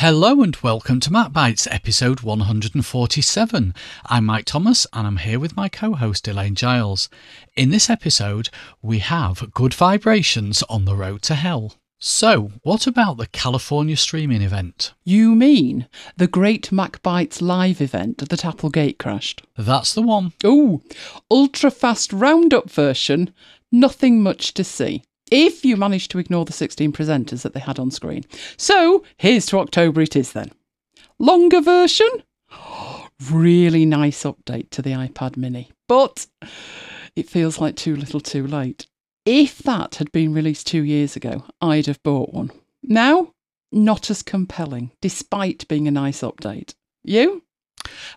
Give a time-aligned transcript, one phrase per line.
[0.00, 3.74] Hello and welcome to MacBites episode 147.
[4.06, 7.08] I'm Mike Thomas and I'm here with my co host Elaine Giles.
[7.56, 8.48] In this episode,
[8.80, 11.74] we have good vibrations on the road to hell.
[11.98, 14.94] So, what about the California streaming event?
[15.02, 19.42] You mean the Great MacBites live event that Applegate crashed?
[19.56, 20.32] That's the one.
[20.44, 20.80] Oh,
[21.28, 23.34] ultra fast roundup version,
[23.72, 25.02] nothing much to see.
[25.30, 28.24] If you manage to ignore the 16 presenters that they had on screen.
[28.56, 30.50] So, here's to October it is then.
[31.18, 32.08] Longer version?
[33.32, 36.28] Really nice update to the iPad mini, but
[37.16, 38.86] it feels like too little too late.
[39.26, 42.52] If that had been released two years ago, I'd have bought one.
[42.80, 43.32] Now,
[43.72, 46.74] not as compelling, despite being a nice update.
[47.02, 47.42] You?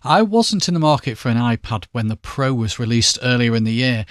[0.04, 3.64] I wasn't in the market for an iPad when the Pro was released earlier in
[3.64, 4.06] the year.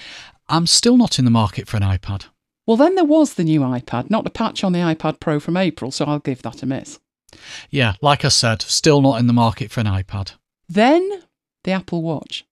[0.49, 2.25] I'm still not in the market for an iPad.
[2.65, 5.58] Well, then there was the new iPad, not the patch on the iPad Pro from
[5.58, 6.99] April, so I'll give that a miss.
[7.69, 10.33] Yeah, like I said, still not in the market for an iPad.
[10.69, 11.23] Then
[11.63, 12.45] the Apple Watch.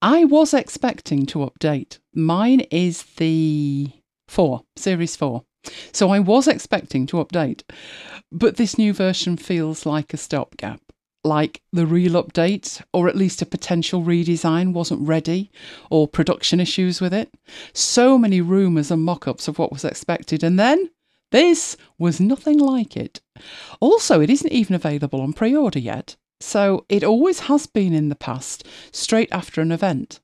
[0.00, 1.98] I was expecting to update.
[2.14, 3.90] Mine is the
[4.28, 5.42] 4, Series 4.
[5.92, 7.62] So I was expecting to update.
[8.32, 10.80] But this new version feels like a stopgap.
[11.22, 15.50] Like the real update, or at least a potential redesign, wasn't ready,
[15.90, 17.34] or production issues with it.
[17.74, 20.90] So many rumours and mock ups of what was expected, and then
[21.30, 23.20] this was nothing like it.
[23.80, 26.16] Also, it isn't even available on pre order yet.
[26.40, 30.20] So it always has been in the past, straight after an event.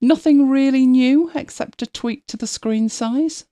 [0.00, 3.46] Nothing really new except a tweak to the screen size.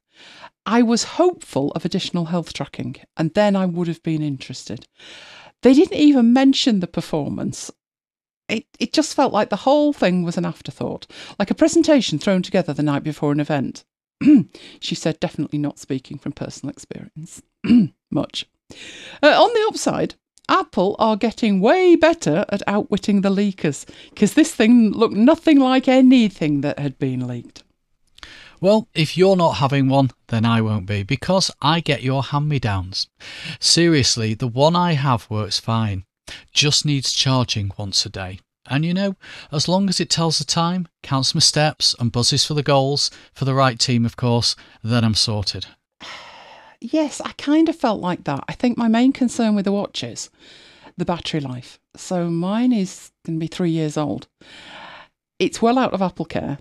[0.67, 4.87] I was hopeful of additional health tracking, and then I would have been interested.
[5.65, 7.71] They didn't even mention the performance.
[8.51, 11.07] It, it just felt like the whole thing was an afterthought,
[11.39, 13.83] like a presentation thrown together the night before an event.
[14.79, 17.41] she said, definitely not speaking from personal experience.
[18.11, 18.47] Much.
[19.23, 20.17] Uh, on the upside,
[20.51, 25.89] Apple are getting way better at outwitting the leakers because this thing looked nothing like
[25.89, 27.64] anything that had been leaked.
[28.65, 32.49] Well, if you're not having one, then I won't be because I get your hand
[32.49, 33.09] me downs.
[33.61, 36.05] Seriously, the one I have works fine,
[36.51, 38.41] just needs charging once a day.
[38.71, 39.17] And you know,
[39.53, 43.11] as long as it tells the time, counts my steps, and buzzes for the goals,
[43.35, 45.67] for the right team, of course, then I'm sorted
[46.81, 48.45] yes, I kind of felt like that.
[48.49, 50.31] I think my main concern with the watch is
[50.97, 51.79] the battery life.
[51.97, 54.27] So mine is going to be three years old.
[55.39, 56.57] It's well out of Apple Care.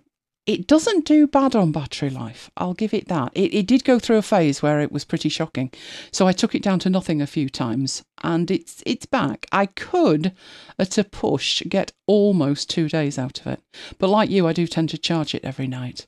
[0.46, 2.52] It doesn't do bad on battery life.
[2.58, 3.32] I'll give it that.
[3.34, 5.72] It, it did go through a phase where it was pretty shocking.
[6.12, 9.46] So I took it down to nothing a few times and it's it's back.
[9.54, 10.34] I could,
[10.78, 13.62] at a push, get almost two days out of it.
[14.00, 16.08] But like you, I do tend to charge it every night.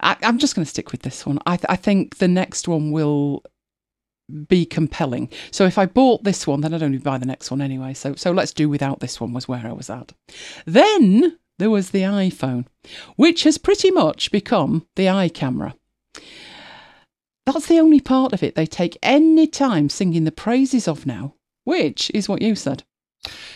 [0.00, 1.38] I, am just going to stick with this one.
[1.46, 3.44] I, th- I think the next one will
[4.48, 5.30] be compelling.
[5.50, 7.94] So if I bought this one, then I'd only buy the next one anyway.
[7.94, 10.12] So so let's do without this one was where I was at.
[10.66, 12.66] Then there was the iPhone,
[13.16, 15.74] which has pretty much become the iCamera.
[17.46, 21.34] That's the only part of it they take any time singing the praises of now,
[21.64, 22.84] which is what you said.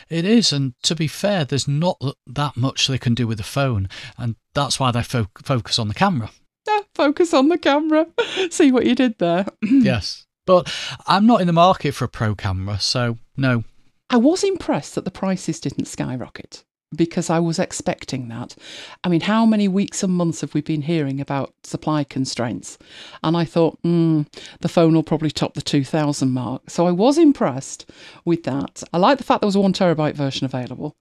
[0.09, 3.45] It is, and to be fair, there's not that much they can do with the
[3.45, 6.31] phone, and that's why they fo- focus on the camera.
[6.67, 8.07] Yeah, focus on the camera.
[8.51, 9.47] See what you did there.
[9.63, 10.73] yes, but
[11.07, 13.65] I'm not in the market for a pro camera, so no.
[14.09, 16.65] I was impressed that the prices didn't skyrocket
[16.95, 18.55] because I was expecting that.
[19.03, 22.79] I mean, how many weeks and months have we been hearing about supply constraints?
[23.23, 24.23] And I thought, hmm,
[24.61, 26.71] the phone will probably top the 2000 mark.
[26.71, 27.91] So I was impressed
[28.25, 28.83] with that.
[28.93, 30.95] I like the fact there was a one terabyte version available.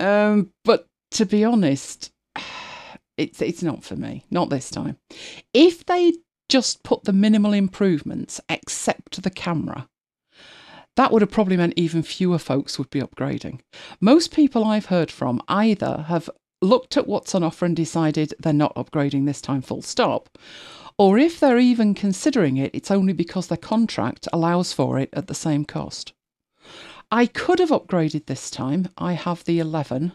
[0.00, 2.10] Um, but to be honest,
[3.16, 4.96] it's, it's not for me, not this time.
[5.54, 6.14] If they
[6.48, 9.88] just put the minimal improvements, except the camera,
[10.96, 13.60] that would have probably meant even fewer folks would be upgrading.
[14.00, 16.28] Most people I've heard from either have
[16.60, 20.38] looked at what's on offer and decided they're not upgrading this time, full stop,
[20.98, 25.26] or if they're even considering it, it's only because their contract allows for it at
[25.26, 26.12] the same cost.
[27.10, 28.88] I could have upgraded this time.
[28.96, 30.12] I have the 11,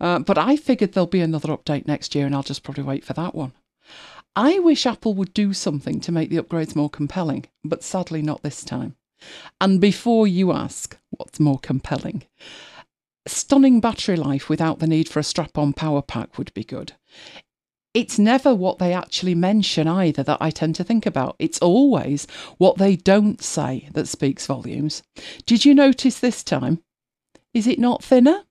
[0.00, 3.04] uh, but I figured there'll be another update next year and I'll just probably wait
[3.04, 3.52] for that one.
[4.34, 8.42] I wish Apple would do something to make the upgrades more compelling, but sadly not
[8.42, 8.96] this time.
[9.60, 12.24] And before you ask what's more compelling,
[13.26, 16.92] stunning battery life without the need for a strap on power pack would be good.
[17.94, 21.34] It's never what they actually mention either that I tend to think about.
[21.38, 22.26] It's always
[22.58, 25.02] what they don't say that speaks volumes.
[25.46, 26.82] Did you notice this time?
[27.54, 28.42] Is it not thinner?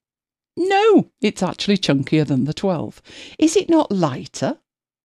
[0.58, 3.02] No, it's actually chunkier than the 12.
[3.38, 4.58] Is it not lighter?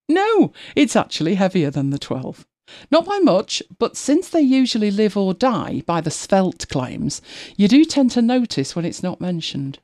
[0.09, 2.47] No, it's actually heavier than the 12.
[2.89, 7.21] Not by much, but since they usually live or die by the svelte claims,
[7.57, 9.79] you do tend to notice when it's not mentioned.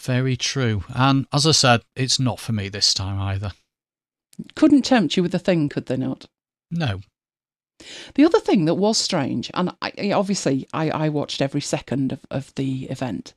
[0.00, 0.84] Very true.
[0.94, 3.52] And as I said, it's not for me this time either.
[4.56, 6.26] Couldn't tempt you with a thing, could they not?
[6.70, 7.00] No.
[8.14, 12.20] The other thing that was strange, and I, obviously I, I watched every second of,
[12.30, 13.34] of the event,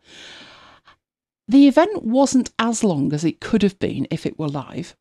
[1.47, 4.95] the event wasn't as long as it could have been if it were live.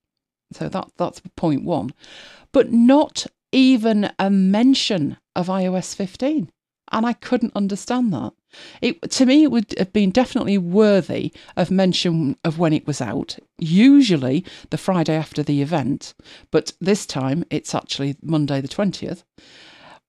[0.52, 1.93] So that that's point one.
[2.52, 6.51] But not even a mention of iOS 15.
[6.93, 8.33] And I couldn't understand that.
[8.83, 13.01] It to me it would have been definitely worthy of mention of when it was
[13.01, 13.39] out.
[13.59, 16.15] Usually the Friday after the event,
[16.51, 19.25] but this time it's actually Monday the 20th,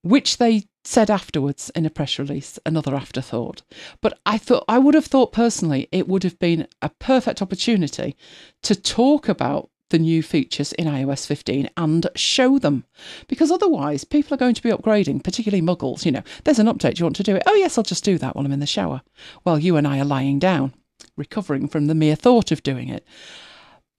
[0.02, 3.64] which they said afterwards in a press release, another afterthought.
[4.02, 8.16] But I thought I would have thought personally it would have been a perfect opportunity
[8.64, 12.86] to talk about the new features in iOS 15 and show them.
[13.28, 16.06] Because otherwise, people are going to be upgrading, particularly muggles.
[16.06, 17.44] You know, there's an update, you want to do it?
[17.46, 19.02] Oh, yes, I'll just do that while I'm in the shower.
[19.44, 20.74] While you and I are lying down,
[21.16, 23.06] recovering from the mere thought of doing it.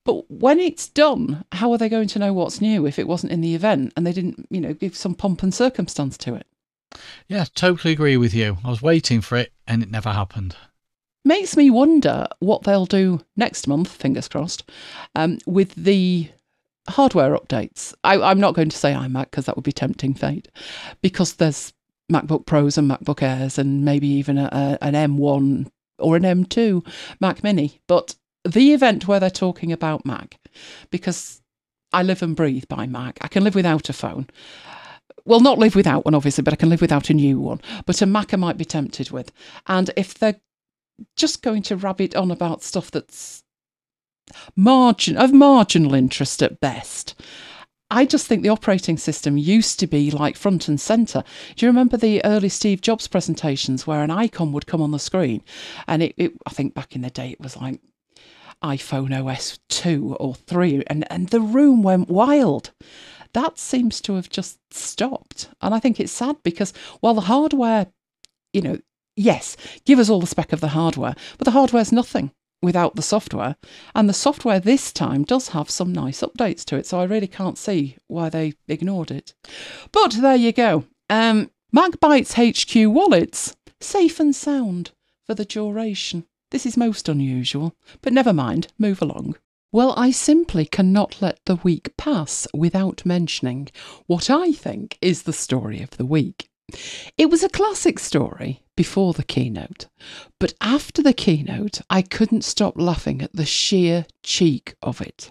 [0.05, 3.33] But when it's done, how are they going to know what's new if it wasn't
[3.33, 6.47] in the event and they didn't, you know, give some pomp and circumstance to it?
[7.27, 8.59] Yeah, totally agree with you.
[8.65, 10.57] I was waiting for it and it never happened
[11.27, 14.71] makes me wonder what they'll do next month, fingers crossed,
[15.15, 16.31] um, with the
[16.89, 17.93] hardware updates.
[18.05, 20.49] I, am not going to say iMac because that would be tempting fate,
[21.03, 21.75] because there's
[22.11, 24.49] MacBook Pros and MacBook Airs and maybe even a,
[24.81, 25.69] a, an M1
[25.99, 26.87] or an M2
[27.21, 27.81] Mac Mini.
[27.89, 28.15] But
[28.45, 30.39] the event where they're talking about Mac,
[30.91, 31.43] because
[31.93, 34.29] I live and breathe by Mac, I can live without a phone.
[35.25, 37.61] Well, not live without one, obviously, but I can live without a new one.
[37.85, 39.33] But a Mac I might be tempted with.
[39.67, 40.41] And if they're
[41.17, 43.43] just going to rabbit on about stuff that's
[44.55, 47.15] margin of marginal interest at best.
[47.89, 51.23] I just think the operating system used to be like front and center.
[51.55, 54.99] Do you remember the early Steve Jobs presentations where an icon would come on the
[54.99, 55.43] screen?
[55.87, 57.81] And it, it I think back in the day it was like
[58.63, 62.73] iPhone OS 2 or 3 and, and the room went wild.
[63.35, 65.51] That seems to have just stopped.
[65.61, 67.87] And I think it's sad because while the hardware,
[68.53, 68.79] you know,
[69.17, 72.31] yes, give us all the spec of the hardware, but the hardware's nothing
[72.63, 73.57] without the software.
[73.95, 77.27] And the software this time does have some nice updates to it, so I really
[77.27, 79.35] can't see why they ignored it.
[79.93, 80.85] But there you go.
[81.11, 84.93] Um, MacBites HQ wallets, safe and sound
[85.27, 86.25] for the duration.
[86.51, 89.37] This is most unusual, but never mind, move along.
[89.73, 93.69] Well, I simply cannot let the week pass without mentioning
[94.07, 96.49] what I think is the story of the week.
[97.17, 99.87] It was a classic story before the keynote,
[100.41, 105.31] but after the keynote, I couldn't stop laughing at the sheer cheek of it.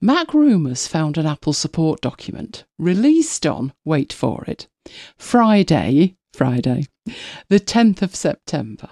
[0.00, 4.66] Mac Rumors found an Apple support document released on, wait for it,
[5.16, 6.86] Friday, Friday,
[7.48, 8.90] the 10th of September.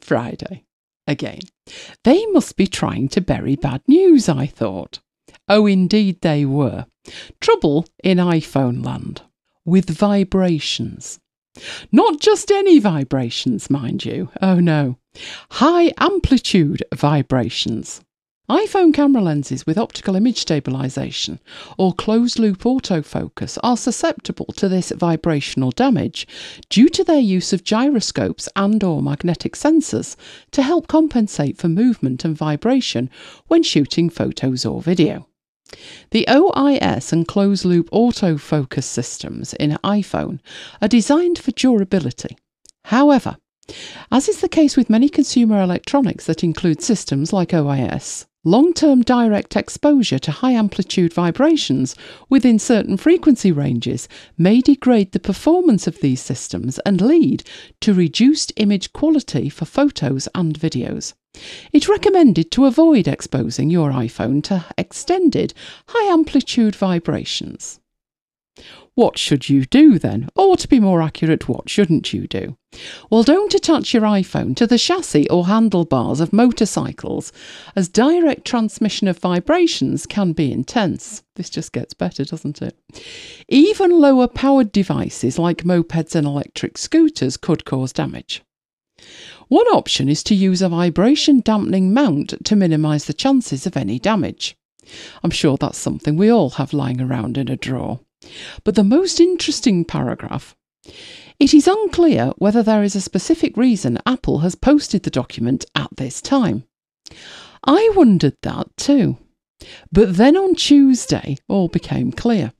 [0.00, 0.64] Friday.
[1.08, 1.40] Again.
[2.04, 5.00] They must be trying to bury bad news, I thought.
[5.48, 6.86] Oh, indeed they were.
[7.40, 9.22] Trouble in iPhone land
[9.64, 11.18] with vibrations.
[11.90, 14.30] Not just any vibrations, mind you.
[14.40, 14.96] Oh no.
[15.50, 18.00] High amplitude vibrations.
[18.48, 21.38] iPhone camera lenses with optical image stabilization
[21.78, 26.26] or closed loop autofocus are susceptible to this vibrational damage
[26.70, 30.16] due to their use of gyroscopes and or magnetic sensors
[30.50, 33.10] to help compensate for movement and vibration
[33.48, 35.28] when shooting photos or video.
[36.10, 40.40] The OIS and closed loop autofocus systems in iPhone
[40.80, 42.36] are designed for durability.
[42.86, 43.36] However,
[44.10, 49.02] as is the case with many consumer electronics that include systems like OIS, long term
[49.02, 51.94] direct exposure to high amplitude vibrations
[52.28, 57.44] within certain frequency ranges may degrade the performance of these systems and lead
[57.80, 61.14] to reduced image quality for photos and videos.
[61.72, 65.54] It's recommended to avoid exposing your iPhone to extended
[65.88, 67.80] high amplitude vibrations.
[68.94, 70.28] What should you do then?
[70.36, 72.58] Or to be more accurate, what shouldn't you do?
[73.08, 77.32] Well, don't attach your iPhone to the chassis or handlebars of motorcycles,
[77.74, 81.22] as direct transmission of vibrations can be intense.
[81.36, 82.76] This just gets better, doesn't it?
[83.48, 88.42] Even lower powered devices like mopeds and electric scooters could cause damage.
[89.52, 93.98] One option is to use a vibration dampening mount to minimise the chances of any
[93.98, 94.56] damage.
[95.22, 98.00] I'm sure that's something we all have lying around in a drawer.
[98.64, 100.56] But the most interesting paragraph
[101.38, 105.90] it is unclear whether there is a specific reason Apple has posted the document at
[105.98, 106.64] this time.
[107.62, 109.18] I wondered that too.
[109.92, 112.54] But then on Tuesday, all became clear.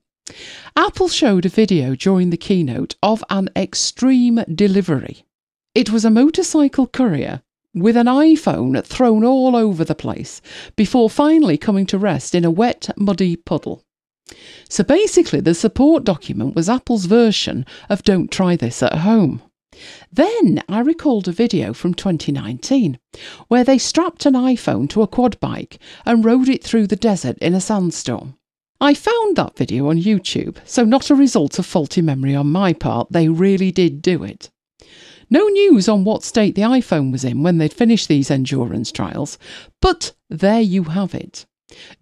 [0.77, 5.25] Apple showed a video during the keynote of an extreme delivery.
[5.75, 7.41] It was a motorcycle courier
[7.75, 10.43] with an iPhone thrown all over the place
[10.77, 13.83] before finally coming to rest in a wet, muddy puddle.
[14.69, 19.41] So basically, the support document was Apple's version of Don't Try This at Home.
[20.13, 22.99] Then I recalled a video from 2019
[23.49, 27.39] where they strapped an iPhone to a quad bike and rode it through the desert
[27.39, 28.37] in a sandstorm.
[28.79, 32.75] I found that video on YouTube, so not a result of faulty memory on my
[32.75, 34.51] part, they really did do it.
[35.33, 39.39] No news on what state the iPhone was in when they'd finished these endurance trials,
[39.81, 41.47] but there you have it.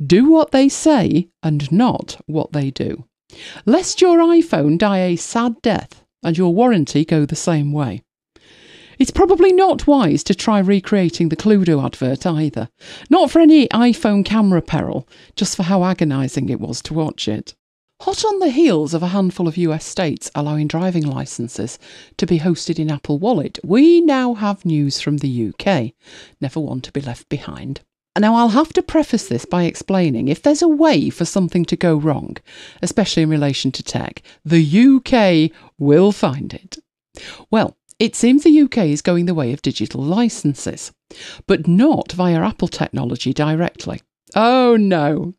[0.05, 3.05] Do what they say and not what they do.
[3.65, 8.03] Lest your iPhone die a sad death and your warranty go the same way.
[8.99, 12.69] It's probably not wise to try recreating the Cluedo advert either.
[13.11, 17.55] Not for any iPhone camera peril, just for how agonising it was to watch it.
[18.05, 21.79] Hot on the heels of a handful of US states allowing driving licenses
[22.17, 25.93] to be hosted in Apple Wallet, we now have news from the UK.
[26.41, 27.83] Never one to be left behind.
[28.19, 31.77] Now, I'll have to preface this by explaining if there's a way for something to
[31.77, 32.39] go wrong,
[32.81, 36.79] especially in relation to tech, the UK will find it.
[37.51, 40.91] Well, it seems the UK is going the way of digital licenses,
[41.47, 44.01] but not via Apple technology directly.
[44.37, 45.35] Oh no,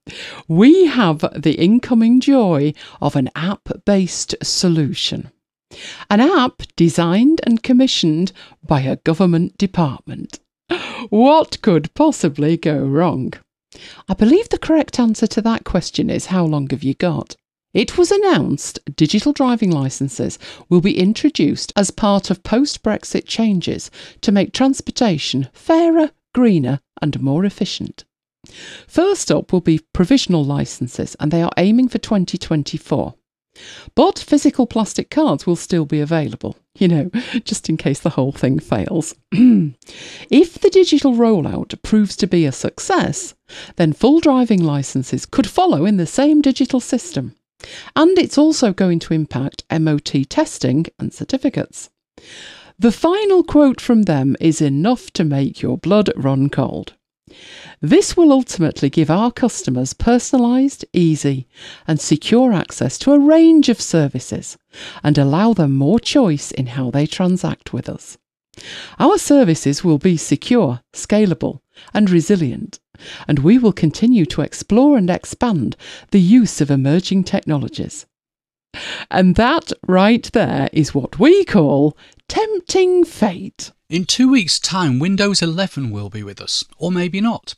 [0.47, 5.31] we have the incoming joy of an app based solution.
[6.09, 10.39] An app designed and commissioned by a government department.
[11.09, 13.33] What could possibly go wrong?
[14.09, 17.35] I believe the correct answer to that question is how long have you got?
[17.73, 23.89] It was announced digital driving licenses will be introduced as part of post Brexit changes
[24.19, 28.03] to make transportation fairer, greener, and more efficient.
[28.87, 33.15] First up will be provisional licenses, and they are aiming for 2024.
[33.95, 37.11] But physical plastic cards will still be available, you know,
[37.43, 39.13] just in case the whole thing fails.
[39.31, 43.35] if the digital rollout proves to be a success,
[43.75, 47.35] then full driving licenses could follow in the same digital system.
[47.95, 51.89] And it's also going to impact MOT testing and certificates.
[52.79, 56.93] The final quote from them is enough to make your blood run cold.
[57.83, 61.47] This will ultimately give our customers personalised, easy,
[61.87, 64.55] and secure access to a range of services
[65.03, 68.19] and allow them more choice in how they transact with us.
[68.99, 71.61] Our services will be secure, scalable,
[71.91, 72.79] and resilient,
[73.27, 75.75] and we will continue to explore and expand
[76.11, 78.05] the use of emerging technologies.
[79.09, 81.97] And that right there is what we call
[82.27, 83.71] tempting fate.
[83.91, 87.55] In two weeks' time, Windows 11 will be with us, or maybe not.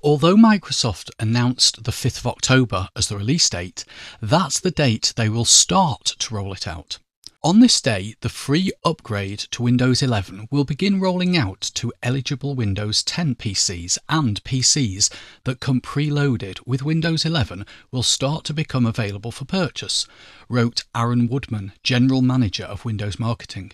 [0.00, 3.84] Although Microsoft announced the 5th of October as the release date,
[4.20, 7.00] that's the date they will start to roll it out.
[7.42, 12.54] On this day, the free upgrade to Windows 11 will begin rolling out to eligible
[12.54, 15.12] Windows 10 PCs and PCs
[15.42, 20.06] that come preloaded with Windows 11 will start to become available for purchase,
[20.48, 23.72] wrote Aaron Woodman, General Manager of Windows Marketing.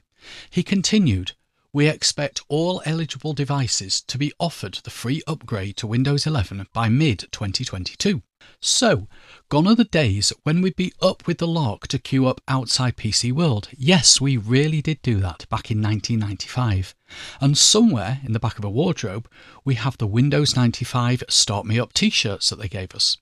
[0.48, 1.32] He continued,
[1.72, 6.88] we expect all eligible devices to be offered the free upgrade to Windows 11 by
[6.88, 8.22] mid 2022.
[8.60, 9.06] So,
[9.48, 12.96] gone are the days when we'd be up with the lark to queue up outside
[12.96, 13.68] PC World.
[13.76, 16.94] Yes, we really did do that back in 1995.
[17.40, 19.28] And somewhere in the back of a wardrobe,
[19.64, 23.18] we have the Windows 95 Start Me Up t shirts that they gave us.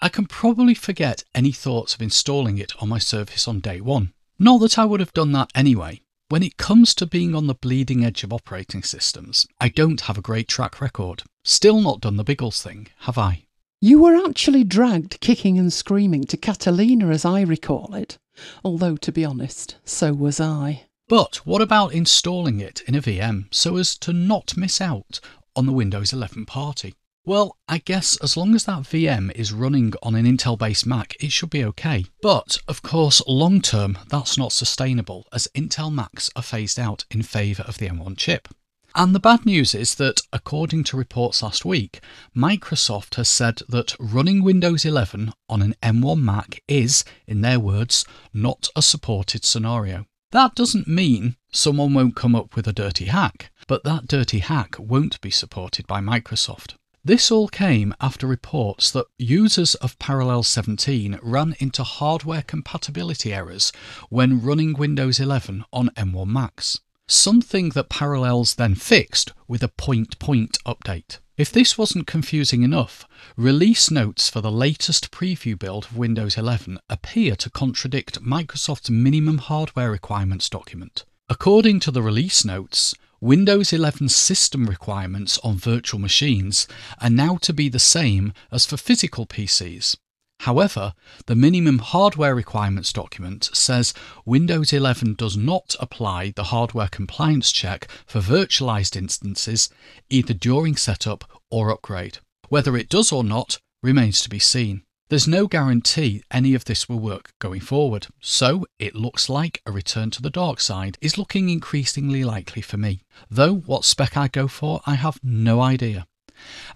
[0.00, 4.12] I can probably forget any thoughts of installing it on my Surface on day one.
[4.38, 6.00] Not that I would have done that anyway,
[6.30, 10.18] when it comes to being on the bleeding edge of operating systems, I don't have
[10.18, 11.22] a great track record.
[11.42, 13.44] Still not done the Biggles thing, have I?
[13.80, 18.18] You were actually dragged kicking and screaming to Catalina, as I recall it.
[18.62, 20.84] Although, to be honest, so was I.
[21.08, 25.20] But what about installing it in a VM so as to not miss out
[25.56, 26.94] on the Windows 11 party?
[27.28, 31.14] Well, I guess as long as that VM is running on an Intel based Mac,
[31.20, 32.06] it should be okay.
[32.22, 37.22] But of course, long term, that's not sustainable as Intel Macs are phased out in
[37.22, 38.48] favour of the M1 chip.
[38.94, 42.00] And the bad news is that, according to reports last week,
[42.34, 48.06] Microsoft has said that running Windows 11 on an M1 Mac is, in their words,
[48.32, 50.06] not a supported scenario.
[50.30, 54.76] That doesn't mean someone won't come up with a dirty hack, but that dirty hack
[54.78, 56.77] won't be supported by Microsoft.
[57.04, 63.72] This all came after reports that users of Parallels 17 ran into hardware compatibility errors
[64.10, 66.80] when running Windows 11 on M1 Macs.
[67.08, 71.18] something that Parallels then fixed with a point point update.
[71.38, 76.78] If this wasn't confusing enough, release notes for the latest preview build of Windows 11
[76.90, 81.04] appear to contradict Microsoft's minimum hardware requirements document.
[81.30, 86.68] According to the release notes, Windows 11 system requirements on virtual machines
[87.00, 89.96] are now to be the same as for physical PCs.
[90.42, 90.94] However,
[91.26, 93.92] the minimum hardware requirements document says
[94.24, 99.68] Windows 11 does not apply the hardware compliance check for virtualized instances
[100.08, 102.18] either during setup or upgrade.
[102.50, 104.84] Whether it does or not remains to be seen.
[105.10, 109.72] There's no guarantee any of this will work going forward, so it looks like a
[109.72, 113.00] return to the dark side is looking increasingly likely for me.
[113.30, 116.06] Though what spec I go for, I have no idea.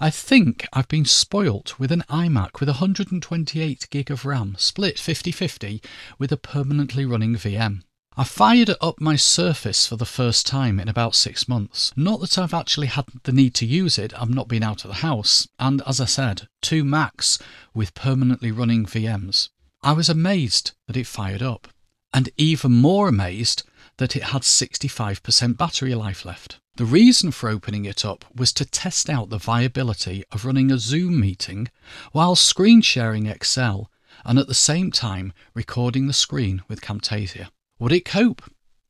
[0.00, 5.84] I think I've been spoilt with an iMac with 128 gig of RAM, split 50-50
[6.18, 7.82] with a permanently running VM.
[8.14, 11.94] I fired up my Surface for the first time in about six months.
[11.96, 14.88] Not that I've actually had the need to use it, I've not been out of
[14.88, 17.38] the house, and as I said, two Macs
[17.72, 19.48] with permanently running VMs.
[19.82, 21.68] I was amazed that it fired up,
[22.12, 23.62] and even more amazed
[23.96, 26.60] that it had 65% battery life left.
[26.76, 30.76] The reason for opening it up was to test out the viability of running a
[30.76, 31.68] Zoom meeting
[32.12, 33.90] while screen sharing Excel
[34.22, 37.48] and at the same time recording the screen with Camtasia.
[37.82, 38.42] Would it cope?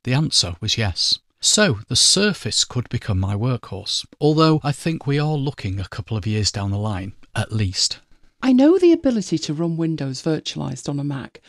[0.05, 1.19] The answer was yes.
[1.41, 6.15] So the Surface could become my workhorse, although I think we are looking a couple
[6.15, 8.01] of years down the line, at least.
[8.43, 11.41] I know the ability to run Windows virtualized on a Mac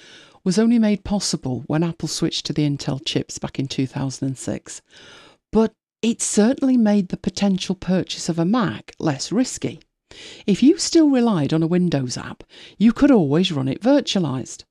[0.46, 4.82] was only made possible when Apple switched to the Intel chips back in 2006,
[5.52, 9.82] but it certainly made the potential purchase of a Mac less risky.
[10.48, 12.46] If you still relied on a Windows app,
[12.78, 14.64] you could always run it virtualized.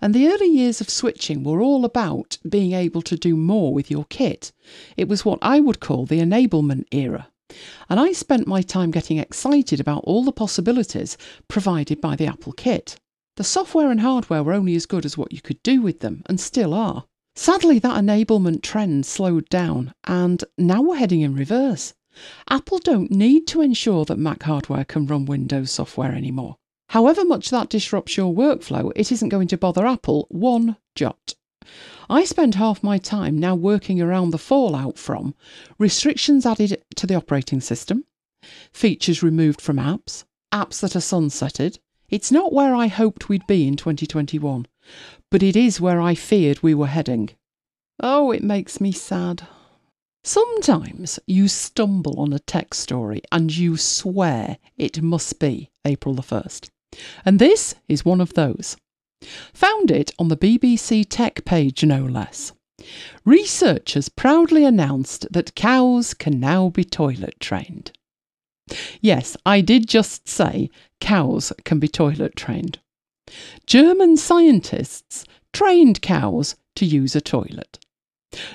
[0.00, 3.90] And the early years of switching were all about being able to do more with
[3.90, 4.52] your kit.
[4.96, 7.28] It was what I would call the enablement era.
[7.88, 11.16] And I spent my time getting excited about all the possibilities
[11.48, 12.96] provided by the Apple kit.
[13.36, 16.22] The software and hardware were only as good as what you could do with them,
[16.26, 17.04] and still are.
[17.34, 21.92] Sadly, that enablement trend slowed down, and now we're heading in reverse.
[22.48, 26.56] Apple don't need to ensure that Mac hardware can run Windows software anymore.
[26.88, 31.34] However much that disrupts your workflow, it isn't going to bother Apple one jot.
[32.08, 35.34] I spend half my time now working around the fallout from
[35.78, 38.04] restrictions added to the operating system,
[38.72, 41.78] features removed from apps, apps that are sunsetted.
[42.08, 44.66] It's not where I hoped we'd be in 2021
[45.30, 47.30] but it is where I feared we were heading.
[48.00, 49.46] Oh, it makes me sad.
[50.22, 56.22] Sometimes you stumble on a tech story and you swear it must be April the
[56.22, 56.70] 1st.
[57.24, 58.76] And this is one of those.
[59.54, 62.52] Found it on the BBC Tech page, no less.
[63.24, 67.92] Researchers proudly announced that cows can now be toilet trained.
[69.00, 70.70] Yes, I did just say
[71.00, 72.78] cows can be toilet trained.
[73.66, 77.78] German scientists trained cows to use a toilet.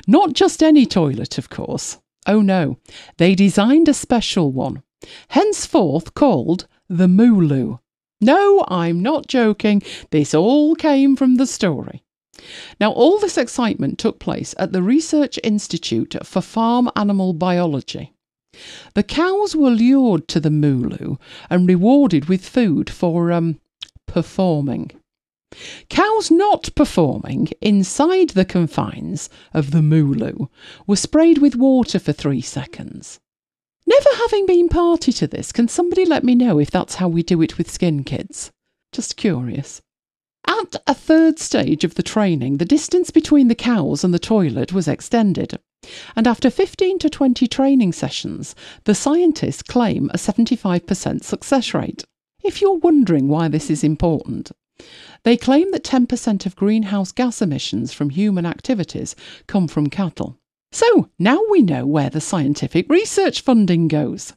[0.07, 1.97] Not just any toilet, of course.
[2.27, 2.77] Oh no,
[3.17, 4.83] they designed a special one,
[5.29, 7.79] henceforth called the Mooloo.
[8.21, 9.81] No, I'm not joking.
[10.11, 12.03] This all came from the story.
[12.79, 18.13] Now, all this excitement took place at the Research Institute for Farm Animal Biology.
[18.93, 21.17] The cows were lured to the Mooloo
[21.49, 23.59] and rewarded with food for um,
[24.07, 24.91] performing.
[25.89, 30.47] Cows not performing inside the confines of the Mooloo
[30.87, 33.19] were sprayed with water for three seconds.
[33.91, 37.23] Never having been party to this, can somebody let me know if that's how we
[37.23, 38.49] do it with skin kids?
[38.93, 39.81] Just curious.
[40.47, 44.71] At a third stage of the training, the distance between the cows and the toilet
[44.71, 45.59] was extended.
[46.15, 52.05] And after 15 to 20 training sessions, the scientists claim a 75% success rate.
[52.45, 54.53] If you're wondering why this is important,
[55.23, 60.37] they claim that 10% of greenhouse gas emissions from human activities come from cattle.
[60.71, 64.33] So now we know where the scientific research funding goes.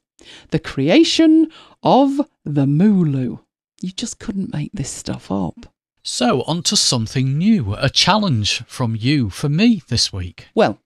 [0.50, 1.48] The creation
[1.82, 3.40] of the Mooloo.
[3.80, 5.66] You just couldn't make this stuff up.
[6.02, 10.48] So, on to something new, a challenge from you for me this week.
[10.54, 10.78] Well,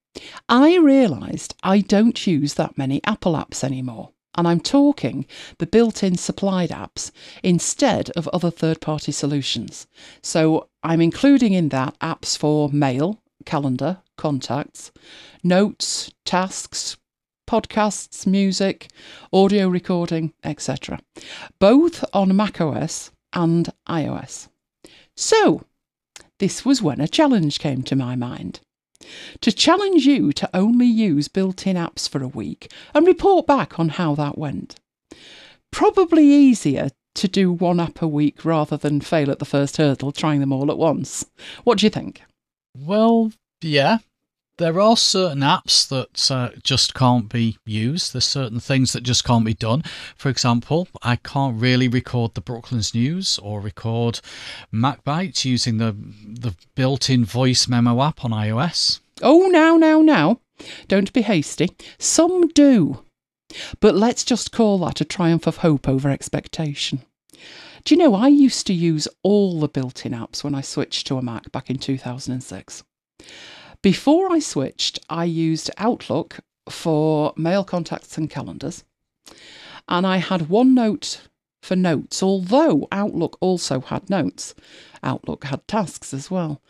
[0.48, 5.26] I realised I don't use that many Apple apps anymore and I'm talking
[5.58, 7.10] the built in supplied apps
[7.42, 9.88] instead of other third party solutions.
[10.22, 14.92] So I'm including in that apps for mail, calendar, contacts,
[15.42, 16.98] notes, tasks,
[17.48, 18.90] podcasts, music,
[19.32, 21.00] audio recording, etc.,
[21.58, 24.48] both on macOS and iOS.
[25.16, 25.64] So,
[26.38, 28.60] this was when a challenge came to my mind.
[29.40, 33.78] to challenge you to only use built in apps for a week and report back
[33.78, 34.76] on how that went.
[35.70, 40.12] Probably easier to do one app a week rather than fail at the first hurdle
[40.12, 41.24] trying them all at once.
[41.64, 42.22] What do you think?
[42.76, 43.98] Well, yeah,
[44.58, 48.12] there are certain apps that uh, just can't be used.
[48.12, 49.82] There's certain things that just can't be done.
[50.16, 54.20] For example, I can't really record the Brooklands News or record
[54.72, 59.00] MacBites using the the built-in voice memo app on iOS.
[59.22, 60.40] Oh, now, now, now.
[60.88, 61.70] Don't be hasty.
[61.98, 63.04] Some do.
[63.80, 67.02] But let's just call that a triumph of hope over expectation.
[67.84, 71.06] Do you know, I used to use all the built in apps when I switched
[71.06, 72.84] to a Mac back in 2006.
[73.82, 78.84] Before I switched, I used Outlook for mail contacts and calendars.
[79.88, 81.20] And I had OneNote
[81.62, 84.54] for notes, although Outlook also had notes.
[85.02, 86.60] Outlook had tasks as well.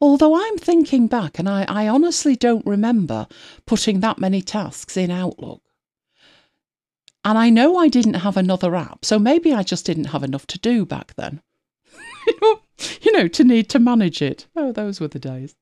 [0.00, 3.26] Although I'm thinking back and I, I honestly don't remember
[3.66, 5.62] putting that many tasks in Outlook.
[7.24, 10.46] And I know I didn't have another app, so maybe I just didn't have enough
[10.48, 11.42] to do back then.
[13.02, 14.46] you know, to need to manage it.
[14.56, 15.54] Oh, those were the days.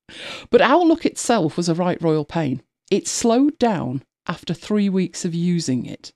[0.51, 2.63] But Outlook itself was a right royal pain.
[2.91, 6.13] It slowed down after three weeks of using it,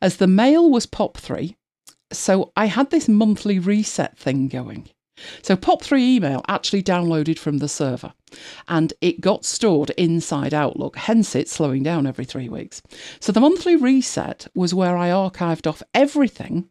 [0.00, 1.54] as the mail was POP3.
[2.12, 4.88] So I had this monthly reset thing going.
[5.42, 8.12] So POP3 email actually downloaded from the server
[8.68, 12.82] and it got stored inside Outlook, hence it slowing down every three weeks.
[13.20, 16.70] So the monthly reset was where I archived off everything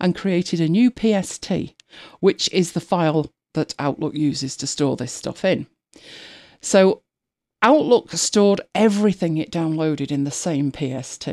[0.00, 1.50] and created a new PST,
[2.20, 5.66] which is the file that Outlook uses to store this stuff in.
[6.60, 7.02] So
[7.62, 11.28] Outlook stored everything it downloaded in the same PST.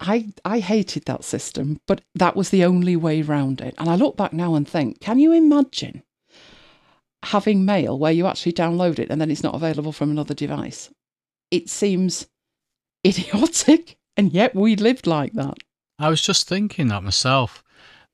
[0.00, 3.74] I I hated that system, but that was the only way round it.
[3.78, 6.02] And I look back now and think, can you imagine
[7.24, 10.90] having mail where you actually download it and then it's not available from another device?
[11.50, 12.28] It seems
[13.06, 15.58] idiotic, and yet we lived like that.
[15.98, 17.64] I was just thinking that myself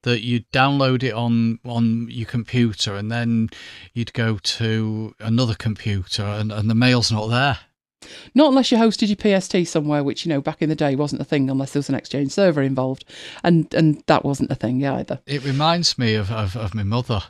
[0.05, 3.51] that you'd download it on on your computer and then
[3.93, 7.59] you'd go to another computer and, and the mail's not there.
[8.35, 11.23] Not unless you hosted your PST somewhere, which you know back in the day wasn't
[11.23, 13.05] a thing unless there was an Exchange server involved,
[13.43, 15.21] and and that wasn't a thing either.
[15.27, 17.23] It reminds me of, of, of my mother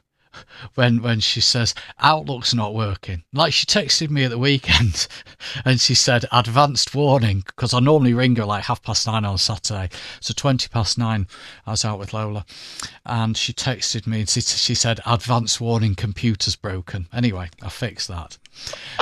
[0.74, 3.24] when when she says Outlook's not working.
[3.32, 5.06] Like she texted me at the weekend
[5.64, 9.38] and she said advanced warning because I normally ring her like half past nine on
[9.38, 9.90] Saturday.
[10.20, 11.26] So twenty past nine,
[11.66, 12.44] I was out with Lola,
[13.04, 17.08] and she texted me and she, she said advanced warning, computer's broken.
[17.12, 18.38] Anyway, I fixed that.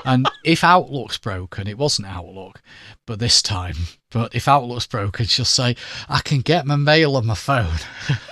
[0.05, 2.63] And if Outlook's broken, it wasn't Outlook,
[3.07, 3.77] but this time.
[4.11, 5.77] But if Outlook's broken, she'll say
[6.09, 7.79] I can get my mail on my phone.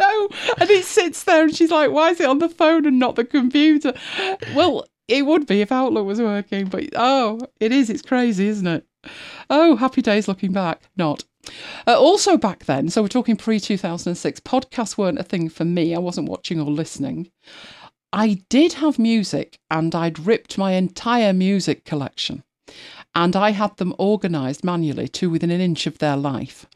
[0.00, 0.28] no.
[0.58, 3.16] And it sits there and she's like, why is it on the phone and not
[3.16, 3.94] the computer?
[4.54, 7.90] Well, it would be if Outlook was working, but oh, it is.
[7.90, 8.86] It's crazy, isn't it?
[9.48, 10.82] Oh, happy days looking back.
[10.96, 11.24] Not.
[11.86, 15.94] Uh, also, back then, so we're talking pre 2006, podcasts weren't a thing for me.
[15.94, 17.30] I wasn't watching or listening.
[18.12, 22.42] I did have music and I'd ripped my entire music collection
[23.14, 26.66] and I had them organised manually to within an inch of their life.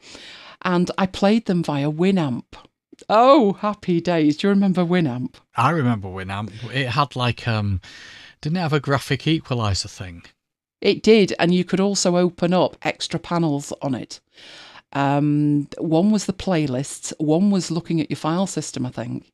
[0.61, 2.55] And I played them via Winamp.
[3.09, 4.37] Oh, happy days.
[4.37, 5.35] Do you remember Winamp?
[5.55, 6.51] I remember Winamp.
[6.73, 7.81] It had like, um,
[8.41, 10.23] didn't it have a graphic equalizer thing?
[10.81, 11.33] It did.
[11.39, 14.19] And you could also open up extra panels on it.
[14.93, 19.29] Um, one was the playlists, one was looking at your file system, I think.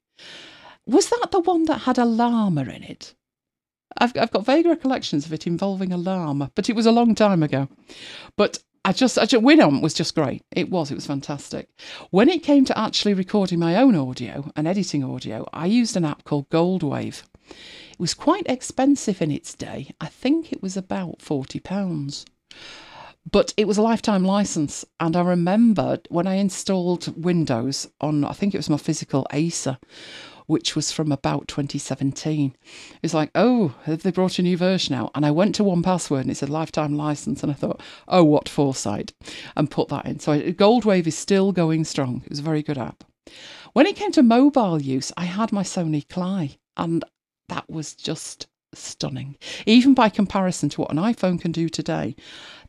[0.88, 3.14] Was that the one that had a llama in it?
[3.98, 7.14] I've, I've got vague recollections of it involving a llama, but it was a long
[7.14, 7.68] time ago.
[8.38, 10.44] But I just, I just, Winamp was just great.
[10.52, 11.70] It was, it was fantastic.
[12.10, 16.06] When it came to actually recording my own audio and editing audio, I used an
[16.06, 17.24] app called Goldwave.
[17.92, 19.94] It was quite expensive in its day.
[20.02, 22.26] I think it was about £40.
[23.32, 24.84] But it was a lifetime license.
[25.00, 29.78] And I remember when I installed Windows on, I think it was my physical Acer,
[30.52, 32.54] which was from about 2017.
[33.02, 35.12] It's like, oh, have they brought a new version out?
[35.16, 37.42] And I went to 1Password and it said lifetime license.
[37.42, 39.14] And I thought, oh, what foresight,
[39.56, 40.20] and put that in.
[40.20, 42.22] So Goldwave is still going strong.
[42.26, 43.06] It was a very good app.
[43.72, 47.06] When it came to mobile use, I had my Sony Clié, and
[47.48, 49.38] that was just stunning.
[49.66, 52.14] Even by comparison to what an iPhone can do today,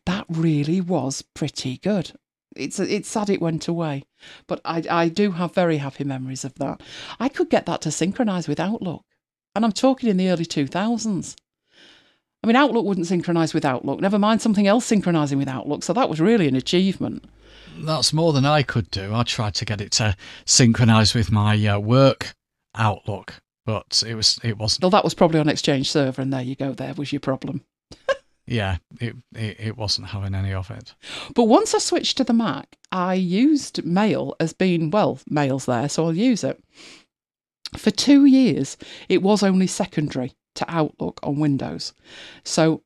[0.06, 2.12] that really was pretty good.
[2.56, 4.04] It's it's sad it went away,
[4.46, 6.82] but I I do have very happy memories of that.
[7.18, 9.04] I could get that to synchronize with Outlook,
[9.54, 11.36] and I'm talking in the early 2000s.
[12.44, 14.00] I mean, Outlook wouldn't synchronize with Outlook.
[14.00, 15.84] Never mind something else synchronizing with Outlook.
[15.84, 17.24] So that was really an achievement.
[17.78, 19.14] That's more than I could do.
[19.14, 22.34] I tried to get it to synchronize with my uh, work
[22.74, 24.82] Outlook but it was it wasn't.
[24.82, 26.72] Well, that was probably on Exchange Server, and there you go.
[26.72, 27.62] There was your problem.
[28.46, 30.94] Yeah, it, it it wasn't having any of it.
[31.34, 35.88] But once I switched to the Mac, I used Mail as being well, Mail's there,
[35.88, 36.62] so I'll use it.
[37.76, 38.76] For two years,
[39.08, 41.94] it was only secondary to Outlook on Windows.
[42.44, 42.82] So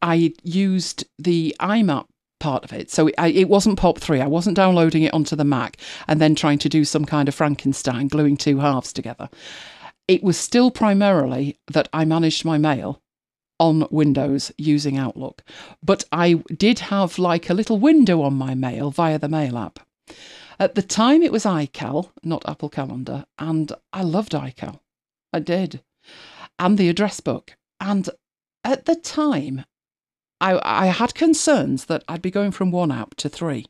[0.00, 2.06] I used the IMAP
[2.40, 2.90] part of it.
[2.90, 4.20] So it, it wasn't POP3.
[4.20, 5.76] I wasn't downloading it onto the Mac
[6.08, 9.28] and then trying to do some kind of Frankenstein, gluing two halves together.
[10.08, 13.00] It was still primarily that I managed my mail
[13.58, 15.42] on Windows using Outlook.
[15.82, 19.80] But I did have like a little window on my mail via the Mail app.
[20.58, 24.80] At the time, it was iCal, not Apple Calendar, and I loved iCal.
[25.32, 25.82] I did.
[26.58, 27.56] And the address book.
[27.80, 28.08] And
[28.64, 29.64] at the time,
[30.40, 33.66] I, I had concerns that I'd be going from one app to three.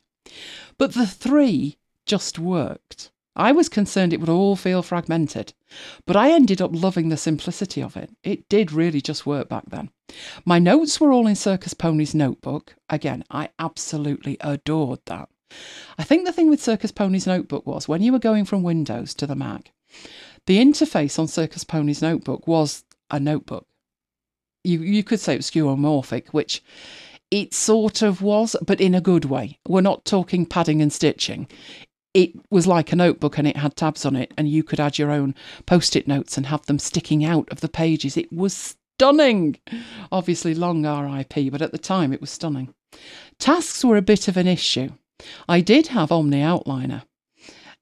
[0.77, 3.11] But the three just worked.
[3.35, 5.53] I was concerned it would all feel fragmented,
[6.05, 8.11] but I ended up loving the simplicity of it.
[8.23, 9.89] It did really just work back then.
[10.45, 12.75] My notes were all in Circus Ponies notebook.
[12.89, 15.29] Again, I absolutely adored that.
[15.97, 19.13] I think the thing with Circus Ponies notebook was when you were going from Windows
[19.15, 19.71] to the Mac,
[20.45, 23.67] the interface on Circus Ponies notebook was a notebook.
[24.63, 26.63] You you could say it was skeuomorphic, which
[27.31, 29.59] it sort of was, but in a good way.
[29.67, 31.47] We're not talking padding and stitching.
[32.13, 34.97] It was like a notebook and it had tabs on it, and you could add
[34.97, 38.17] your own post it notes and have them sticking out of the pages.
[38.17, 39.57] It was stunning.
[40.11, 42.73] Obviously, long RIP, but at the time it was stunning.
[43.39, 44.89] Tasks were a bit of an issue.
[45.47, 47.03] I did have Omni Outliner.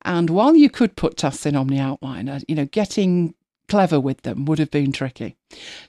[0.04, 3.36] And while you could put tasks in Omni Outliner, you know, getting
[3.68, 5.36] clever with them would have been tricky.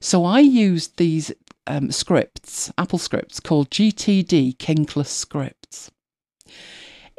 [0.00, 1.33] So I used these
[1.66, 5.90] um, scripts, Apple scripts, called GTD Kinkless scripts.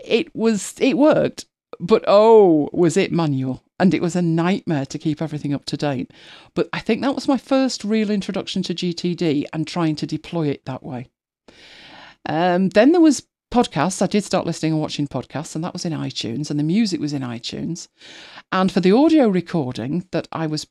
[0.03, 1.45] It was, it worked,
[1.79, 3.63] but oh, was it manual?
[3.79, 6.11] And it was a nightmare to keep everything up to date.
[6.53, 10.47] But I think that was my first real introduction to GTD and trying to deploy
[10.47, 11.09] it that way.
[12.27, 14.01] Um, then there was podcasts.
[14.01, 16.99] I did start listening and watching podcasts, and that was in iTunes, and the music
[16.99, 17.87] was in iTunes.
[18.51, 20.65] And for the audio recording that I was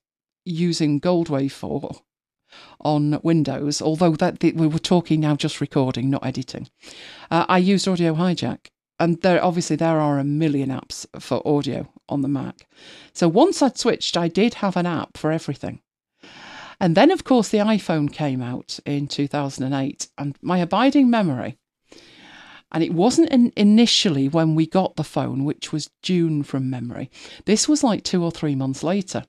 [0.45, 2.03] using Goldwave for
[2.81, 6.68] on Windows, although that we were talking now just recording, not editing,
[7.31, 8.72] uh, I used Audio Hijack.
[9.03, 12.69] And there, obviously, there are a million apps for audio on the Mac.
[13.12, 15.81] So once I'd switched, I did have an app for everything.
[16.79, 21.59] And then, of course, the iPhone came out in 2008, and my abiding memory
[22.71, 27.11] and it wasn't in initially when we got the phone, which was June from memory.
[27.45, 29.25] This was like two or three months later.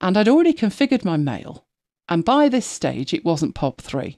[0.00, 1.66] And I'd already configured my mail.
[2.08, 4.16] And by this stage, it wasn't POP3.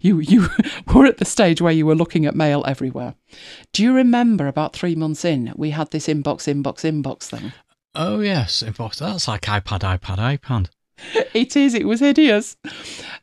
[0.00, 0.48] You, you
[0.94, 3.14] were at the stage where you were looking at mail everywhere.
[3.72, 7.52] Do you remember about three months in, we had this inbox, inbox, inbox thing?
[7.94, 8.96] Oh, yes, inbox.
[8.98, 10.68] That's like iPad, iPad, iPad.
[11.34, 11.74] it is.
[11.74, 12.56] It was hideous.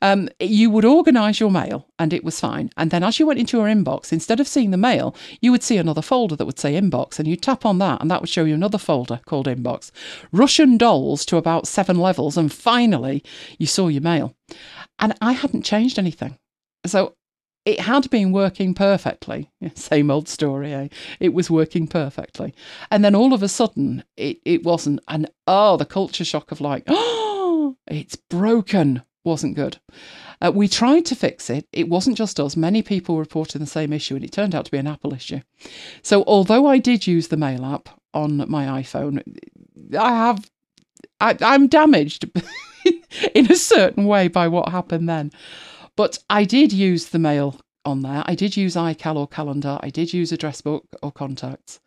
[0.01, 2.69] Um, you would organise your mail, and it was fine.
[2.77, 5.63] And then, as you went into your inbox, instead of seeing the mail, you would
[5.63, 8.29] see another folder that would say inbox, and you tap on that, and that would
[8.29, 9.91] show you another folder called inbox.
[10.31, 13.23] Russian dolls to about seven levels, and finally,
[13.57, 14.35] you saw your mail.
[14.99, 16.37] And I hadn't changed anything,
[16.85, 17.15] so
[17.65, 19.51] it had been working perfectly.
[19.75, 20.87] Same old story, eh?
[21.19, 22.53] It was working perfectly.
[22.89, 25.01] And then all of a sudden, it, it wasn't.
[25.07, 29.77] And oh, the culture shock of like, oh, it's broken wasn't good.
[30.41, 31.67] Uh, we tried to fix it.
[31.73, 32.55] It wasn't just us.
[32.55, 35.41] Many people reported the same issue, and it turned out to be an Apple issue.
[36.01, 39.21] So, although I did use the Mail app on my iPhone,
[39.97, 40.49] I have,
[41.19, 42.29] I, I'm damaged
[43.35, 45.31] in a certain way by what happened then.
[45.95, 48.23] But I did use the Mail on there.
[48.25, 49.79] I did use iCal or Calendar.
[49.81, 51.79] I did use Address Book or Contacts.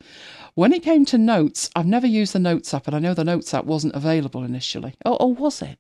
[0.55, 3.25] When it came to Notes, I've never used the Notes app, and I know the
[3.25, 4.95] Notes app wasn't available initially.
[5.05, 5.79] Oh, or was it?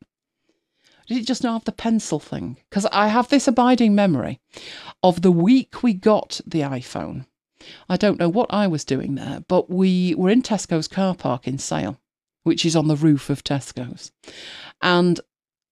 [1.06, 2.58] Did it just not have the pencil thing?
[2.70, 4.40] Because I have this abiding memory
[5.02, 7.26] of the week we got the iPhone.
[7.88, 11.46] I don't know what I was doing there, but we were in Tesco's car park
[11.46, 12.00] in Sale,
[12.44, 14.12] which is on the roof of Tesco's.
[14.80, 15.20] And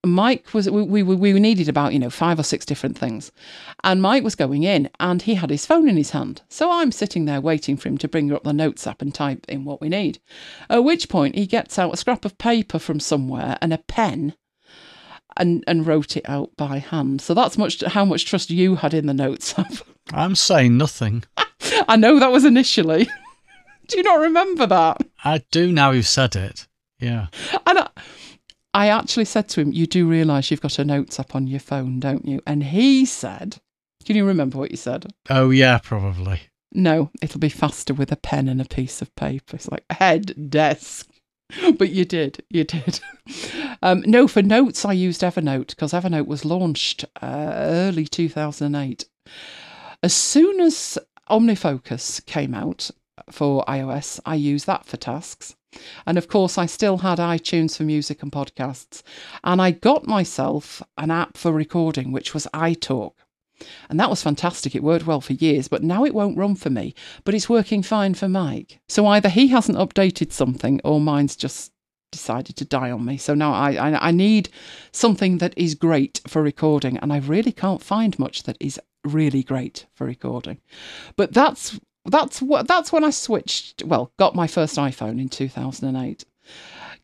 [0.05, 3.31] Mike was we, we we needed about you know five or six different things,
[3.85, 6.41] and Mike was going in and he had his phone in his hand.
[6.49, 9.45] So I'm sitting there waiting for him to bring up the notes app and type
[9.47, 10.19] in what we need.
[10.71, 14.35] At which point he gets out a scrap of paper from somewhere and a pen,
[15.37, 17.21] and and wrote it out by hand.
[17.21, 19.75] So that's much how much trust you had in the notes app.
[20.13, 21.25] I'm saying nothing.
[21.89, 23.07] I know that was initially.
[23.89, 25.03] do you not remember that?
[25.23, 26.67] I do now you've said it.
[26.99, 27.27] Yeah.
[27.67, 27.81] And.
[27.81, 27.89] I,
[28.73, 31.61] I actually said to him, You do realise you've got a notes app on your
[31.61, 32.41] phone, don't you?
[32.47, 33.59] And he said,
[34.05, 35.13] Can you remember what you said?
[35.29, 36.43] Oh, yeah, probably.
[36.73, 39.57] No, it'll be faster with a pen and a piece of paper.
[39.57, 41.09] It's like head desk.
[41.79, 43.01] but you did, you did.
[43.83, 49.07] Um, no, for notes, I used Evernote because Evernote was launched uh, early 2008.
[50.03, 50.99] As soon as
[51.31, 52.91] OmniFocus came out
[53.31, 55.55] for iOS, I used that for tasks.
[56.07, 59.03] And of course, I still had iTunes for music and podcasts.
[59.45, 63.13] And I got myself an app for recording, which was iTalk.
[63.89, 64.75] And that was fantastic.
[64.75, 66.95] It worked well for years, but now it won't run for me.
[67.25, 68.81] But it's working fine for Mike.
[68.89, 71.73] So either he hasn't updated something or mine's just
[72.11, 73.17] decided to die on me.
[73.17, 74.49] So now I, I, I need
[74.93, 79.43] something that is great for recording, and I really can't find much that is really
[79.43, 80.59] great for recording.
[81.17, 81.79] But that's
[82.11, 83.85] that's what that's when I switched.
[83.85, 86.25] Well, got my first iPhone in 2008.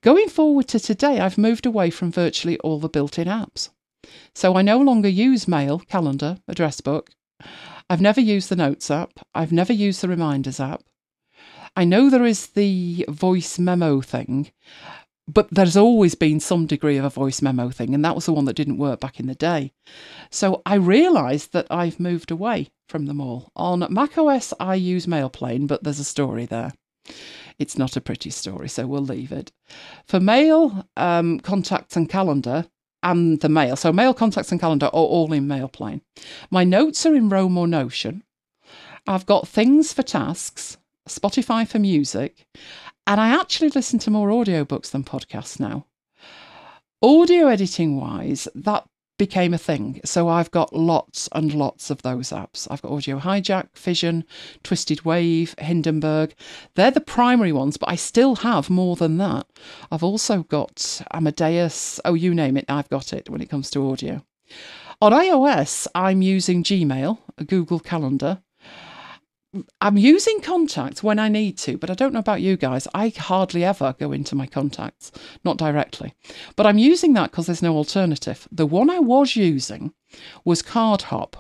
[0.03, 3.71] Going forward to today, I've moved away from virtually all the built-in apps.
[4.35, 7.11] So I no longer use mail, calendar, address book.
[7.89, 9.21] I've never used the Notes app.
[9.35, 10.83] I've never used the Reminders app.
[11.77, 14.51] I know there is the voice memo thing,
[15.29, 18.33] but there's always been some degree of a voice memo thing, and that was the
[18.33, 19.73] one that didn't work back in the day.
[20.31, 23.51] So I realised that I've moved away from them all.
[23.57, 26.73] On macOS, I use Mailplane, but there's a story there.
[27.59, 29.53] It's not a pretty story, so we'll leave it.
[30.07, 32.67] For mail, um, contacts, and calendar,
[33.03, 33.77] and the mail.
[33.77, 36.03] So mail, contacts, and calendar are all in Mailplane.
[36.51, 38.23] My notes are in Roam or Notion.
[39.07, 40.77] I've got things for tasks,
[41.09, 42.47] Spotify for music,
[43.07, 45.87] and I actually listen to more audiobooks than podcasts now.
[47.03, 50.01] Audio editing wise, that became a thing.
[50.05, 52.67] So I've got lots and lots of those apps.
[52.71, 54.25] I've got Audio Hijack, Fission,
[54.63, 56.35] Twisted Wave, Hindenburg.
[56.75, 59.47] They're the primary ones, but I still have more than that.
[59.91, 62.01] I've also got Amadeus.
[62.05, 64.23] Oh, you name it, I've got it when it comes to audio.
[65.03, 68.41] On iOS, I'm using Gmail, Google Calendar,
[69.81, 72.87] I'm using contacts when I need to, but I don't know about you guys.
[72.95, 75.13] I hardly ever go into my contacts,
[75.45, 76.15] not directly.
[76.57, 78.47] But I'm using that because there's no alternative.
[78.53, 79.95] The one I was using
[80.45, 81.35] was CardHop,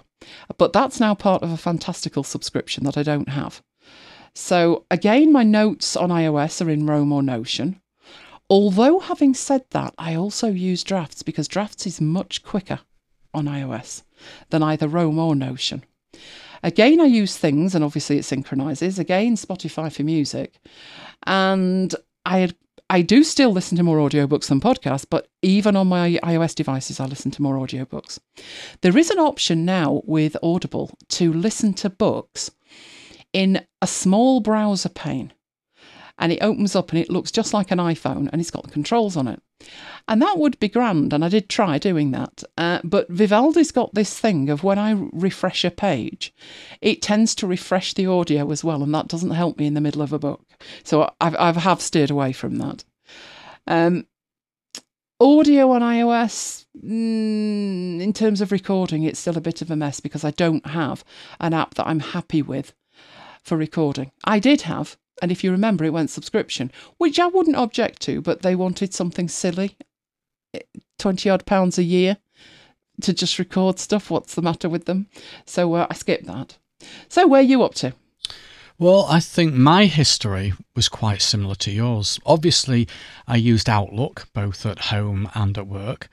[0.57, 3.63] but that's now part of a fantastical subscription that I don't have.
[4.35, 7.81] So again, my notes on iOS are in Roam or Notion.
[8.49, 12.81] Although, having said that, I also use Drafts because Drafts is much quicker
[13.35, 14.05] on iOS
[14.51, 15.85] than either Roam or Notion.
[16.63, 18.99] Again, I use things, and obviously it synchronizes.
[18.99, 20.59] Again, Spotify for music.
[21.27, 22.51] And I
[22.89, 27.01] I do still listen to more audiobooks than podcasts, but even on my iOS devices,
[27.01, 28.21] I listen to more audiobooks.
[28.83, 32.53] There is an option now with Audible to listen to books
[33.33, 35.33] in a small browser pane
[36.19, 38.71] and it opens up and it looks just like an iPhone and it's got the
[38.71, 39.41] controls on it.
[40.09, 42.45] And that would be grand, and I did try doing that.
[42.57, 46.33] Uh, but Vivaldi's got this thing of when I refresh a page,
[46.81, 49.81] it tends to refresh the audio as well, and that doesn't help me in the
[49.81, 50.45] middle of a book.
[50.85, 52.85] So I've, I have steered away from that.
[53.67, 54.07] Um,
[55.19, 59.99] audio on iOS, mm, in terms of recording, it's still a bit of a mess
[59.99, 61.03] because I don't have
[61.41, 62.75] an app that I'm happy with
[63.43, 64.13] for recording.
[64.25, 68.21] I did have and if you remember, it went subscription, which I wouldn't object to,
[68.21, 69.77] but they wanted something silly
[70.99, 72.19] 20 odd pounds a year
[73.03, 74.11] to just record stuff.
[74.11, 75.09] What's the matter with them?
[75.45, 76.59] So uh, I skipped that.
[77.09, 77.95] So, where are you up to?
[78.79, 82.21] Well, I think my history was quite similar to yours.
[82.27, 82.87] Obviously,
[83.27, 86.11] I used Outlook both at home and at work.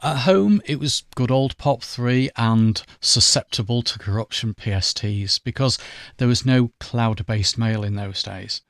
[0.00, 5.76] At home, it was good old POP3 and susceptible to corruption PSTs because
[6.18, 8.62] there was no cloud based mail in those days.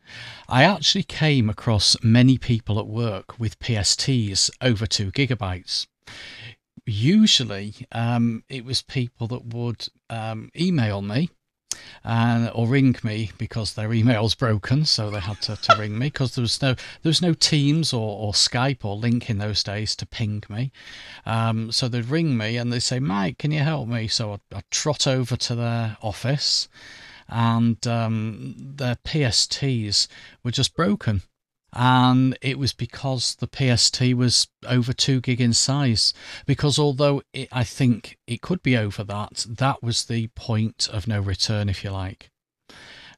[0.48, 5.87] I actually came across many people at work with PSTs over 2 gigabytes
[6.87, 11.30] usually um, it was people that would um, email me
[12.03, 16.07] and or ring me because their email's broken, so they had to, to ring me
[16.07, 19.62] because there was no there was no Teams or, or Skype or Lync in those
[19.62, 20.73] days to ping me.
[21.27, 24.40] Um, so they'd ring me and they'd say, "Mike, can you help me?" So I'd,
[24.55, 26.68] I'd trot over to their office,
[27.29, 30.09] and um, their PSTs
[30.42, 31.23] were just broken
[31.74, 36.14] and it was because the PST was over 2 gig in size.
[36.46, 41.09] Because although it, I think it could be over that, that was the point of
[41.09, 42.30] no return, if you like.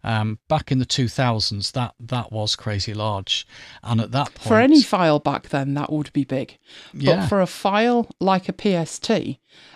[0.02, 3.46] Um, back in the 2000s, that, that was crazy large.
[3.82, 4.48] And at that point.
[4.48, 6.58] For any file back then, that would be big.
[6.94, 7.26] But Yeah.
[7.28, 9.10] for a file like a PST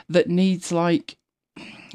[0.09, 1.16] that needs like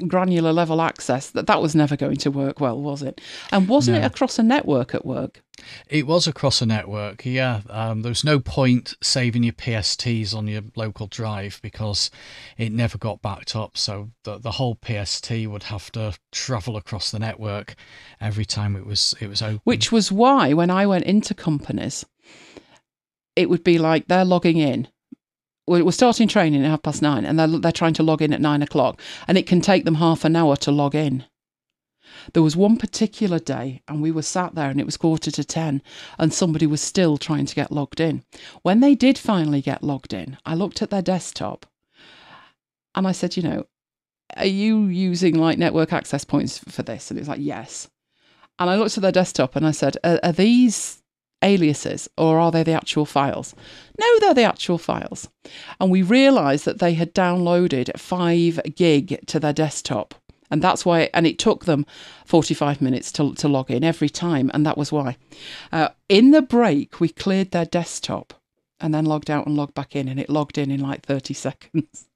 [0.06, 3.20] granular level access, that, that was never going to work well, was it?
[3.50, 4.02] And wasn't No.
[4.02, 5.42] it across a network at work?
[5.88, 7.62] It was across a network, yeah.
[7.70, 12.10] Um, there was no point saving your PSTs on your local drive because
[12.58, 13.78] it never got backed up.
[13.78, 17.74] So the the whole PST would have to travel across the network
[18.20, 19.60] every time it was it was open.
[19.64, 22.04] Which was why when I went into companies,
[23.34, 24.88] it would be like they're logging in.
[25.66, 28.40] We're starting training at half past nine, and they're they're trying to log in at
[28.40, 31.24] nine o'clock, and it can take them half an hour to log in.
[32.32, 35.44] There was one particular day, and we were sat there, and it was quarter to
[35.44, 35.82] ten,
[36.18, 38.22] and somebody was still trying to get logged in.
[38.62, 41.66] When they did finally get logged in, I looked at their desktop,
[42.94, 43.66] and I said, you know,
[44.36, 47.10] are you using like network access points for this?
[47.10, 47.88] And it was like, yes.
[48.58, 51.02] And I looked at their desktop and I said, are, are these
[51.46, 53.54] aliases or are they the actual files?
[53.98, 55.28] No, they're the actual files.
[55.80, 60.14] And we realised that they had downloaded five gig to their desktop.
[60.50, 61.86] And that's why, and it took them
[62.24, 64.50] 45 minutes to, to log in every time.
[64.54, 65.16] And that was why.
[65.72, 68.34] Uh, in the break, we cleared their desktop
[68.78, 70.08] and then logged out and logged back in.
[70.08, 72.08] And it logged in in like 30 seconds.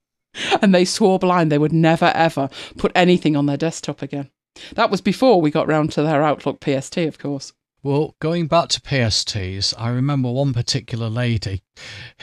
[0.63, 4.31] and they swore blind they would never, ever put anything on their desktop again.
[4.75, 7.53] That was before we got round to their Outlook PST, of course.
[7.83, 11.63] Well, going back to PSTs, I remember one particular lady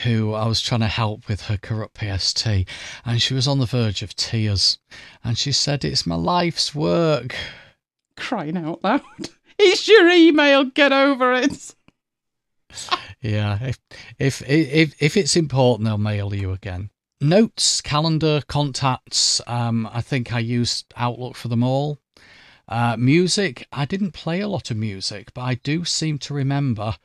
[0.04, 2.46] who I was trying to help with her corrupt PST,
[3.04, 4.78] and she was on the verge of tears.
[5.24, 7.34] And she said, It's my life's work.
[8.16, 9.02] Crying out loud.
[9.60, 11.74] It's your email, get over it.
[13.20, 13.80] yeah, if,
[14.16, 16.90] if, if, if it's important, they'll mail you again.
[17.20, 21.98] Notes, calendar, contacts, um, I think I used Outlook for them all.
[22.68, 26.96] Uh, music, I didn't play a lot of music, but I do seem to remember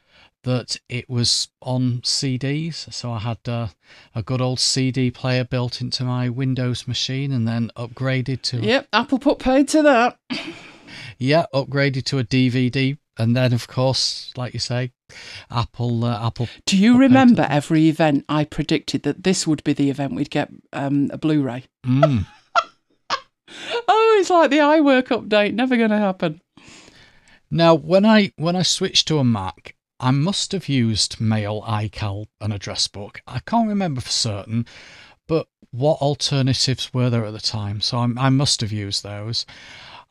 [0.43, 2.91] that it was on CDs.
[2.93, 3.68] So I had uh,
[4.14, 8.57] a good old CD player built into my Windows machine and then upgraded to.
[8.57, 10.18] Yep, Apple put paid to that.
[11.18, 12.97] yeah, upgraded to a DVD.
[13.18, 14.91] And then, of course, like you say,
[15.51, 16.03] Apple.
[16.03, 16.49] Uh, Apple.
[16.66, 20.49] Do you remember every event I predicted that this would be the event we'd get
[20.74, 21.66] um, a Blu-ray?
[21.86, 22.26] Mm.
[23.88, 25.53] Oh, it's like the iWork update.
[25.53, 26.41] Never going to happen.
[27.49, 32.25] Now, when I when I switched to a Mac, I must have used Mail, iCal,
[32.41, 33.21] and Address Book.
[33.27, 34.65] I can't remember for certain,
[35.27, 37.79] but what alternatives were there at the time?
[37.81, 39.45] So I, I must have used those.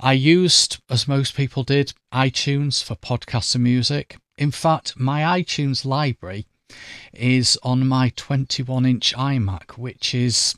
[0.01, 4.17] I used, as most people did, iTunes for podcasts and music.
[4.39, 6.47] In fact, my iTunes library
[7.13, 10.57] is on my 21 inch iMac, which is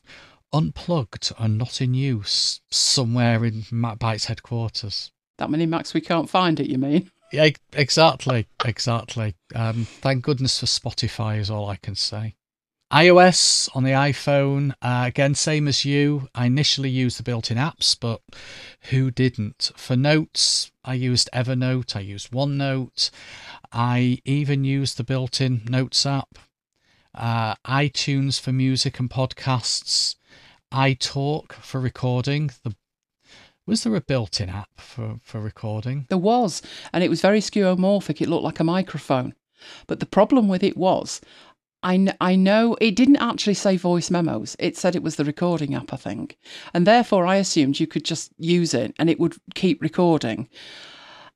[0.54, 5.10] unplugged and not in use somewhere in MacBites headquarters.
[5.38, 7.10] That many Macs we can't find it, you mean?
[7.32, 9.34] Yeah, exactly, exactly.
[9.56, 12.36] Um, thank goodness for Spotify is all I can say.
[12.92, 16.28] iOS on the iPhone, uh, again, same as you.
[16.32, 18.20] I initially used the built in apps, but
[18.90, 19.72] who didn't?
[19.74, 23.10] For notes, I used Evernote, I used OneNote,
[23.72, 26.38] I even used the built in Notes app,
[27.16, 30.14] uh, iTunes for music and podcasts,
[30.74, 32.50] iTalk for recording.
[32.64, 32.74] The
[33.66, 36.04] was there a built-in app for, for recording?
[36.10, 36.60] There was,
[36.92, 38.20] and it was very skeuomorphic.
[38.20, 39.34] It looked like a microphone.
[39.86, 41.22] But the problem with it was,
[41.82, 44.54] I, kn- I know it didn't actually say voice memos.
[44.58, 46.36] It said it was the recording app, I think.
[46.74, 50.48] And therefore, I assumed you could just use it and it would keep recording.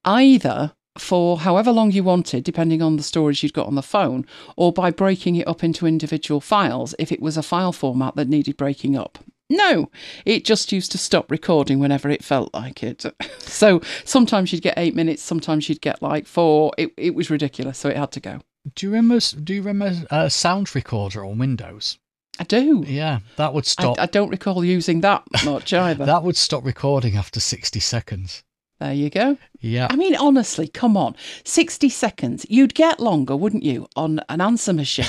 [0.05, 4.27] Either for however long you wanted, depending on the storage you'd got on the phone,
[4.57, 8.29] or by breaking it up into individual files if it was a file format that
[8.29, 9.19] needed breaking up.
[9.51, 9.91] No,
[10.27, 13.05] it just used to stop recording whenever it felt like it.
[13.39, 16.73] so sometimes you'd get eight minutes, sometimes you'd get like four.
[16.77, 18.41] It, it was ridiculous, so it had to go.
[18.75, 19.19] Do you remember?
[19.21, 21.99] Do you remember a sound recorder on Windows?
[22.39, 22.85] I do.
[22.87, 23.99] Yeah, that would stop.
[23.99, 26.05] I, I don't recall using that much either.
[26.05, 28.45] that would stop recording after sixty seconds.
[28.81, 29.37] There you go.
[29.61, 29.89] Yeah.
[29.91, 31.17] I mean, honestly, come on.
[31.45, 32.47] 60 seconds.
[32.49, 35.07] You'd get longer, wouldn't you, on an answer machine?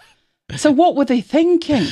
[0.56, 1.86] so, what were they thinking?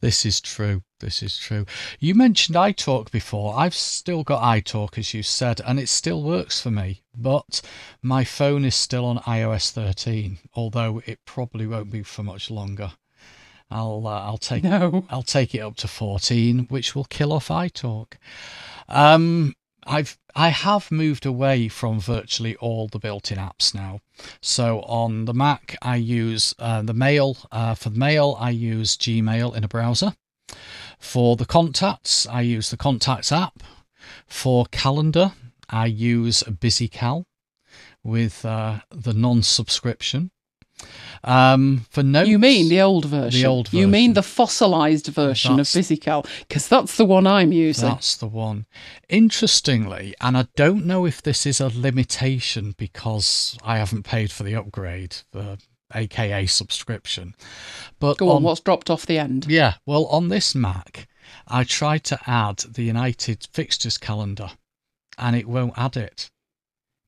[0.00, 0.82] This is true.
[1.00, 1.66] This is true.
[1.98, 3.58] You mentioned iTalk before.
[3.58, 7.02] I've still got iTalk, as you said, and it still works for me.
[7.16, 7.62] But
[8.00, 12.92] my phone is still on iOS 13, although it probably won't be for much longer.
[13.70, 15.04] I'll uh, I'll take no.
[15.10, 18.14] I'll take it up to 14, which will kill off iTalk.
[18.88, 19.54] Um,
[19.90, 23.98] I've I have moved away from virtually all the built-in apps now.
[24.40, 28.36] So on the Mac, I use uh, the Mail uh, for the Mail.
[28.38, 30.14] I use Gmail in a browser.
[31.00, 33.64] For the contacts, I use the Contacts app.
[34.28, 35.32] For calendar,
[35.68, 37.24] I use BusyCal
[38.04, 40.30] with uh, the non-subscription.
[41.22, 43.40] Um, for notes, you mean the old version?
[43.40, 43.78] The old version.
[43.78, 46.26] You mean the fossilized version that's, of BusyCal?
[46.48, 47.88] Because that's the one I'm using.
[47.88, 48.66] That's the one.
[49.08, 54.44] Interestingly, and I don't know if this is a limitation because I haven't paid for
[54.44, 55.58] the upgrade, the
[55.94, 57.34] AKA subscription.
[57.98, 59.46] But go on, on what's dropped off the end?
[59.48, 61.06] Yeah, well, on this Mac,
[61.46, 64.50] I tried to add the United fixtures calendar,
[65.18, 66.30] and it won't add it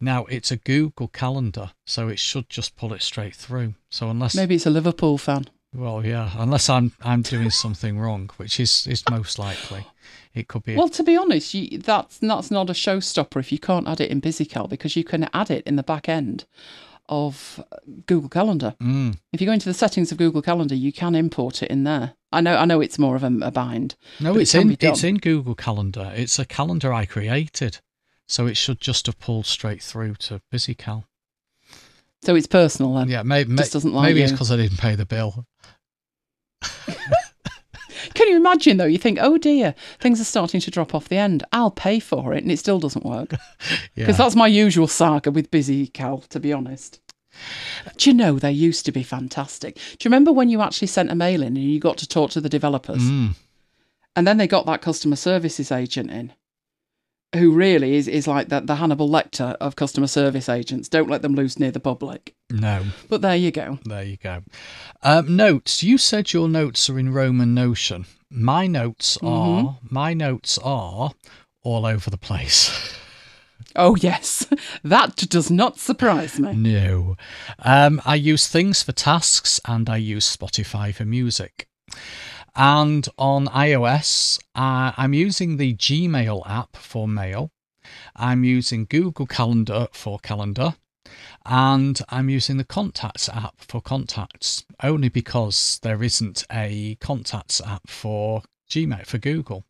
[0.03, 3.75] Now it's a Google Calendar, so it should just pull it straight through.
[3.89, 5.47] So unless Maybe it's a Liverpool fan.
[5.73, 9.87] well, yeah, unless I'm I'm doing something wrong, which is is most likely,
[10.35, 10.75] it could be.
[10.77, 14.11] Well, to be honest, you, that's that's not a showstopper if you can't add it
[14.11, 16.45] in BusyCal because you can add it in the back end
[17.09, 17.63] of
[18.07, 18.75] Google Calendar.
[18.81, 21.85] Mm, If you go into the settings of Google Calendar, you can import it in
[21.85, 22.15] there.
[22.33, 23.95] I know, I know, it's more of a, a bind.
[24.21, 26.13] no, but it it's in it's in Google Calendar.
[26.15, 27.81] It's a calendar I created,
[28.29, 31.05] so it should just have pulled straight through to BusyCal.
[32.25, 33.09] So it's personal then.
[33.09, 35.47] Yeah, maybe Just doesn't like maybe it's because I didn't pay the bill.
[38.15, 38.85] Can you imagine though?
[38.85, 41.45] You think, oh dear, things are starting to drop off the end.
[41.53, 43.33] I'll pay for it, and it still doesn't work.
[43.95, 44.07] Yeah.
[44.07, 47.01] Because that's my usual saga with BusyCal, to be honest.
[47.99, 49.75] Do you know they used to be fantastic?
[49.75, 52.31] Do you remember when you actually sent a mail in and you got to talk
[52.33, 53.03] to the developers?
[53.03, 53.35] Mm,
[54.17, 56.33] And then they got that customer services agent in,
[57.35, 60.89] who really is, is like the, the Hannibal Lecter of customer service agents.
[60.89, 62.35] Don't let them loose near the public.
[62.51, 63.79] no, But there you go.
[63.85, 64.43] there you go.
[65.03, 65.83] Um, notes.
[65.83, 68.05] You said your notes are in Roam or Notion.
[68.31, 69.67] My notes Mm-hmm.
[69.67, 71.13] are my notes are
[71.63, 72.97] all over the place.
[73.77, 74.47] Oh, yes.
[74.85, 76.53] That does not surprise me.
[76.55, 77.17] No.
[77.61, 81.69] Um, I use things for tasks and I use Spotify for music.
[82.55, 87.51] And on iOS, uh, I'm using the Gmail app for mail.
[88.15, 90.75] I'm using Google Calendar for calendar.
[91.45, 97.89] And I'm using the Contacts app for contacts, only because there isn't a Contacts app
[97.89, 99.65] for Gmail, for Google.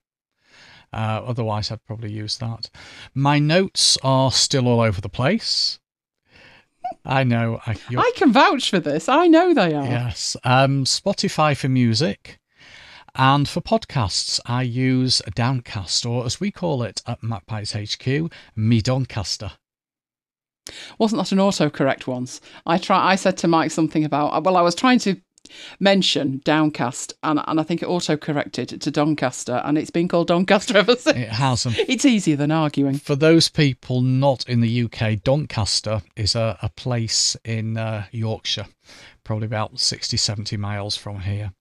[0.92, 2.68] Uh, otherwise, I'd probably use that.
[3.14, 5.80] My notes are still all over the place.
[7.04, 7.60] I know.
[7.66, 9.08] I, I can vouch for this.
[9.08, 9.84] I know they are.
[9.84, 10.36] yes.
[10.44, 12.38] Um, Spotify for music.
[13.14, 18.80] And for podcasts, I use Downcast, or as we call it at MacBites HQ, me
[18.80, 19.52] Doncaster.
[20.98, 22.40] Wasn't that an autocorrect once?
[22.64, 23.10] I try.
[23.12, 24.44] I said to Mike something about.
[24.44, 25.16] Well, I was trying to
[25.80, 30.76] mention Downcast, and and I think it autocorrected to Doncaster, and it's been called Doncaster
[30.78, 31.16] ever since.
[31.16, 31.66] It has.
[31.66, 32.98] It's easier than arguing.
[32.98, 38.68] For those people not in the UK, Doncaster is a, a place in uh, Yorkshire,
[39.24, 41.52] probably about 60, 70 miles from here.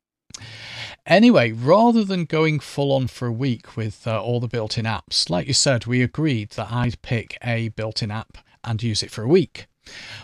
[1.11, 4.85] Anyway, rather than going full on for a week with uh, all the built in
[4.85, 9.03] apps, like you said, we agreed that I'd pick a built in app and use
[9.03, 9.67] it for a week,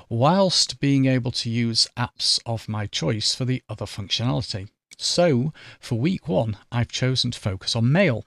[0.07, 4.69] whilst being able to use apps of my choice for the other functionality.
[4.97, 8.23] So, for week one, I've chosen to focus on mail.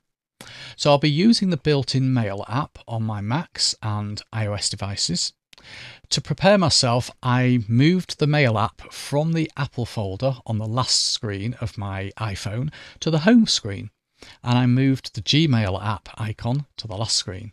[0.76, 5.32] So I'll be using the built-in Mail app on my Macs and iOS devices.
[6.10, 11.12] To prepare myself, I moved the Mail app from the Apple folder on the last
[11.12, 13.90] screen of my iPhone to the home screen,
[14.42, 17.52] and I moved the Gmail app icon to the last screen.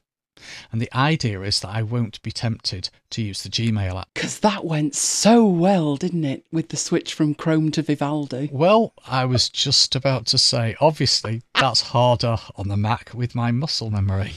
[0.72, 4.10] And the idea is that I won't be tempted to use the Gmail app.
[4.14, 8.50] Because that went so well, didn't it, with the switch from Chrome to Vivaldi?
[8.52, 13.52] Well, I was just about to say, obviously, that's harder on the Mac with my
[13.52, 14.34] muscle memory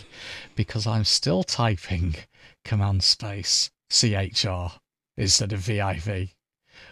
[0.57, 2.17] because I'm still typing
[2.65, 4.73] command space CHR
[5.17, 6.35] instead of VIV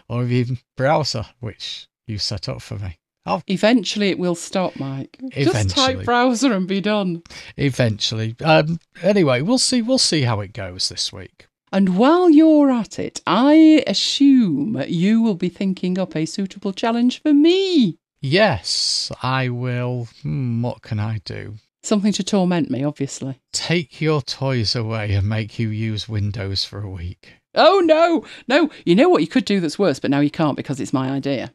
[0.07, 2.97] or even browser, which you set up for me.
[3.25, 5.19] I'll Eventually, it will stop, Mike.
[5.29, 7.21] Just type browser and be done.
[7.57, 8.35] eventually.
[8.43, 9.81] Um, anyway, we'll see.
[9.81, 11.47] We'll see how it goes this week.
[11.71, 17.21] And while you're at it, I assume you will be thinking up a suitable challenge
[17.21, 17.97] for me.
[18.21, 20.07] Yes, I will.
[20.23, 21.55] Hmm, what can I do?
[21.81, 23.39] Something to torment me, obviously.
[23.53, 27.33] Take your toys away and make you use Windows for a week.
[27.55, 28.69] Oh, no, no.
[28.85, 31.09] You know what you could do that's worse, but now you can't because it's my
[31.09, 31.53] idea.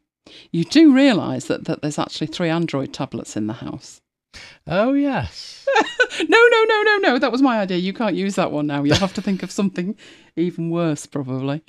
[0.51, 4.01] You do realise that, that there's actually three Android tablets in the house.
[4.66, 5.66] Oh, yes.
[6.29, 7.18] No, no, no, no, no.
[7.18, 7.79] That was my idea.
[7.79, 8.85] You can't use that one now.
[8.85, 9.97] You'll have to think of something
[10.37, 11.64] even worse, probably.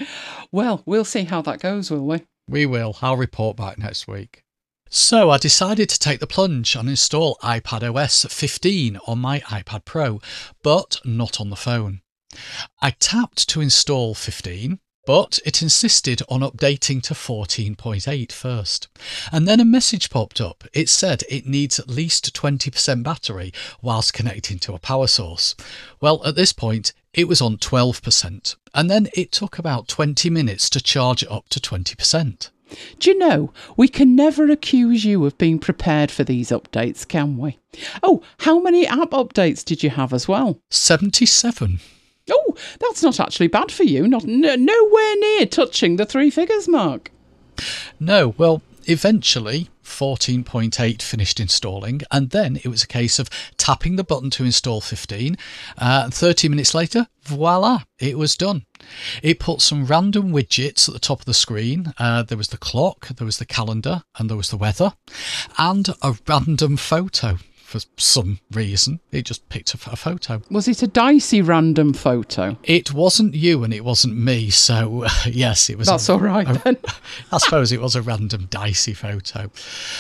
[0.51, 2.22] Well, we'll see how that goes, will we?
[2.47, 2.95] We will.
[3.01, 4.43] I'll report back next week.
[4.90, 10.22] So I decided to take the plunge and install iPadOS 15 on my iPad Pro,
[10.64, 12.02] but not on the phone.
[12.82, 18.88] I tapped to install 15, but it insisted on updating to 14.8 first.
[19.32, 20.64] And then a message popped up.
[20.74, 25.56] It said it needs at least 20% battery whilst connecting to a power source.
[26.02, 30.70] Well, at this point, it was on 12%, and then it took about 20 minutes
[30.72, 32.50] to charge up to 20%.
[32.99, 37.38] Do you know, we can never accuse you of being prepared for these updates, can
[37.38, 37.57] we?
[38.01, 40.59] Oh, how many app updates did you have as well?
[40.70, 41.80] 77.
[42.30, 44.07] Oh, that's not actually bad for you.
[44.07, 47.11] Not no, nowhere near touching the three figures mark.
[47.99, 54.04] No, well, eventually, 14.8 finished installing, and then it was a case of tapping the
[54.04, 55.38] button to install 15.
[55.78, 58.66] Uh, 30 minutes later, voila, it was done.
[59.24, 61.94] It put some random widgets at the top of the screen.
[61.98, 64.94] Uh, there was the clock, there was the calendar, and there was the weather,
[65.58, 67.38] and a random photo
[67.80, 68.99] for some reason.
[69.11, 70.41] It just picked a, a photo.
[70.49, 72.57] Was it a dicey random photo?
[72.63, 75.88] It wasn't you and it wasn't me, so uh, yes, it was.
[75.88, 76.78] That's a, all right a-.
[77.32, 79.51] I suppose it was a random dicey photo.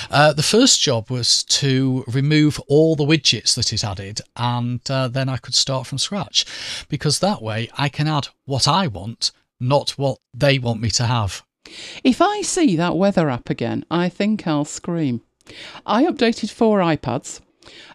[0.09, 5.07] Uh, the first job was to remove all the widgets that it added, and uh,
[5.07, 6.45] then I could start from scratch,
[6.89, 11.05] because that way I can add what I want, not what they want me to
[11.05, 11.43] have.
[12.03, 15.21] If I see that weather app again, I think I'll scream.
[15.85, 17.41] I updated four iPads.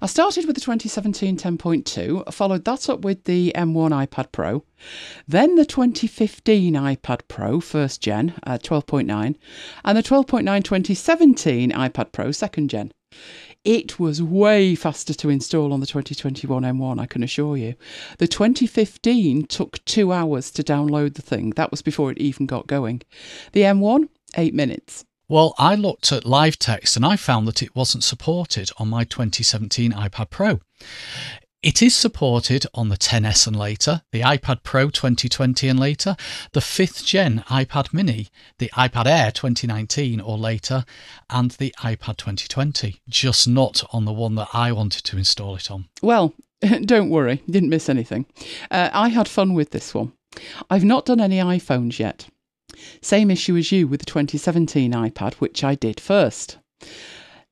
[0.03, 4.65] I started with the 2017 10.2, followed that up with the M1 iPad Pro,
[5.29, 9.37] then the 2015 iPad Pro first gen, uh, 12.9,
[9.85, 12.93] and the 12.9 2017 iPad Pro second gen.
[13.65, 17.75] It was way faster to install on the 2021 M1, I can assure you.
[18.19, 21.51] The 2015 took two hours to download the thing.
[21.51, 23.03] That was before it even got going.
[23.53, 25.05] The M1, eight minutes.
[25.31, 29.05] Well, I looked at live text and I found that it wasn't supported on my
[29.05, 30.59] 2017 iPad Pro.
[31.63, 36.17] It is supported on the 10S and later, the iPad Pro 2020 and later,
[36.51, 38.27] the 5th gen iPad mini,
[38.59, 40.85] the iPad Air 2019 or later,
[41.31, 45.71] and the iPad 2020, just not on the one that I wanted to install it
[45.71, 45.87] on.
[46.03, 46.35] Well,
[46.83, 48.27] don't worry, didn't miss anything.
[48.69, 50.13] Uh, I had fun with this one.
[50.69, 52.27] I've not done any iPhones yet.
[53.03, 56.59] Same issue as you with the 2017 iPad, which I did first.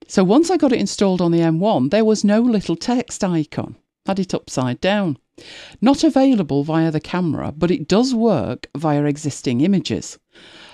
[0.06, 3.76] So once I got it installed on the M1, there was no live text icon.
[4.06, 5.18] Had it upside down.
[5.80, 10.18] Not available via the camera, but it does work via existing images.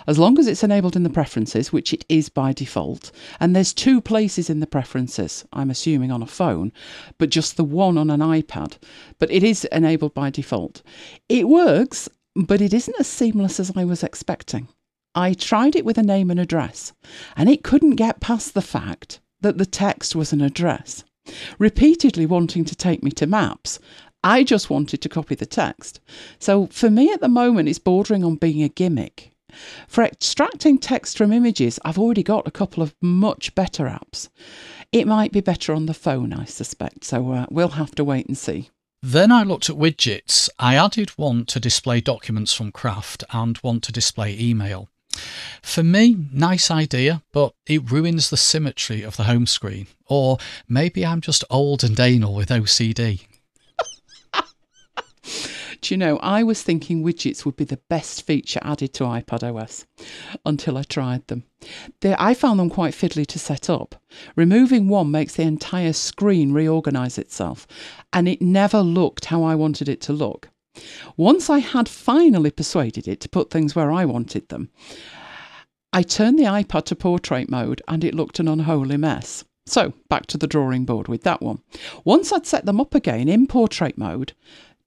[0.07, 3.74] As long as it's enabled in the preferences, which it is by default, and there's
[3.74, 6.72] two places in the preferences, I'm assuming on a phone,
[7.18, 8.78] but just the one on an iPad,
[9.18, 10.82] but it is enabled by default.
[11.28, 14.68] It works, but it isn't as seamless as I was expecting.
[15.14, 16.93] I tried it with a name and address,
[17.37, 21.05] and it couldn't get past the fact that the text was an address.
[21.59, 23.78] Repeatedly wanting to take me to maps,
[24.24, 26.01] I just wanted to copy the text.
[26.39, 29.30] So for me at the moment, it's bordering on being a gimmick.
[29.87, 34.28] For extracting text from images, I've already got a couple of much better apps.
[34.91, 38.26] It might be better on the phone, I suspect, so uh, we'll have to wait
[38.26, 38.70] and see.
[39.07, 40.48] Then I looked at widgets.
[40.59, 44.88] I added one to display documents from Craft and one to display email.
[45.61, 49.88] For me, nice idea, but it ruins the symmetry of the home screen.
[50.07, 53.26] Or maybe I'm just old and anal with OCD.
[55.85, 59.43] Do you know, I was thinking widgets would be the best feature added to iPad
[59.43, 59.85] OS
[60.47, 61.45] until I tried them.
[62.01, 63.95] They, I found them quite fiddly to set up.
[64.35, 67.66] Removing one makes the entire screen reorganize itself,
[68.14, 70.49] and it never looked how I wanted it to look.
[71.18, 74.70] Once I had finally persuaded it to put things where I wanted them,
[75.93, 79.45] I turned the iPad to portrait mode and it looked an unholy mess.
[79.66, 81.61] So, back to the drawing board with that one.
[82.05, 84.32] Once I'd set them up again in portrait mode,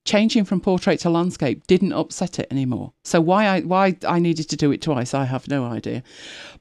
[0.07, 2.93] changing from portrait to landscape didn't upset it anymore.
[3.03, 6.01] So why I why I needed to do it twice, I have no idea.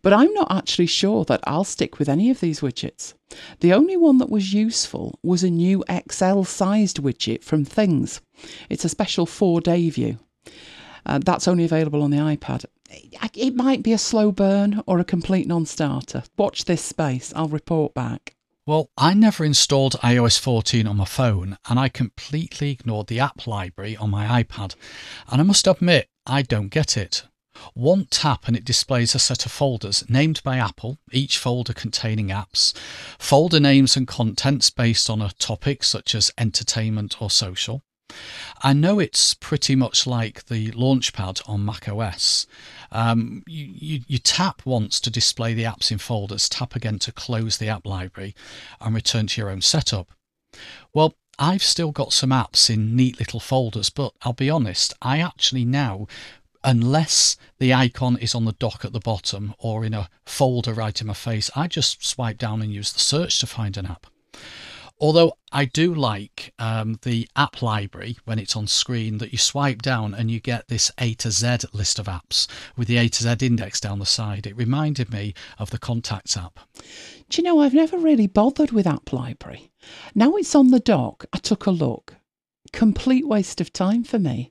[0.02, 3.14] But I'm not actually sure that I'll stick with any of these widgets.
[3.60, 8.20] The only one that was useful was a new XL sized widget from Things.
[8.68, 10.18] It's a special four day view.
[11.06, 12.66] Uh, that's only available on the iPad.
[13.34, 16.24] It might be a slow burn or a complete non starter.
[16.36, 18.35] Watch this space, I'll report back.
[18.66, 23.46] Well, I never installed iOS 14 on my phone and I completely ignored the app
[23.46, 24.74] library on my iPad.
[25.30, 27.22] And I must admit, I don't get it.
[27.74, 32.30] One tap and it displays a set of folders named by Apple, each folder containing
[32.30, 32.76] apps,
[33.20, 37.84] folder names and contents based on a topic such as entertainment or social.
[38.62, 42.46] I know it's pretty much like the Launchpad on macOS.
[42.90, 47.12] Um, you, you, you tap once to display the apps in folders, tap again to
[47.12, 48.34] close the app library,
[48.80, 50.12] and return to your own setup.
[50.94, 55.18] Well, I've still got some apps in neat little folders, but I'll be honest, I
[55.18, 56.06] actually now
[56.64, 61.00] unless the icon is on the dock at the bottom or in a folder right
[61.00, 64.08] in my face, I just swipe down and use the search to find an app.
[64.98, 69.82] Although I do like um, the app library when it's on screen that you swipe
[69.82, 72.46] down and you get this A to Z list of apps
[72.78, 74.46] with the A to Z index down the side.
[74.46, 76.60] It reminded me of the Contacts app.
[77.28, 79.70] Do you know, I've never really bothered with App Library.
[80.14, 82.16] Now it's on the dock, I took a look.
[82.72, 84.50] Complete waste of time for me.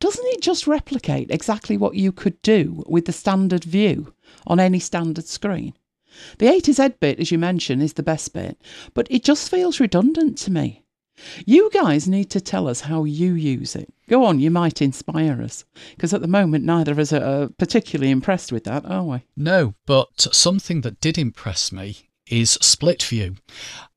[0.00, 4.14] Doesn't it just replicate exactly what you could do with the standard view
[4.46, 5.74] on any standard screen?
[6.38, 8.60] The A to Z bit, as you mentioned, is the best bit,
[8.92, 10.84] but it just feels redundant to me.
[11.46, 13.92] You guys need to tell us how you use it.
[14.08, 15.64] Go on, you might inspire us.
[15.94, 19.22] Because at the moment, neither of us are particularly impressed with that, are we?
[19.36, 23.36] No, but something that did impress me is split view.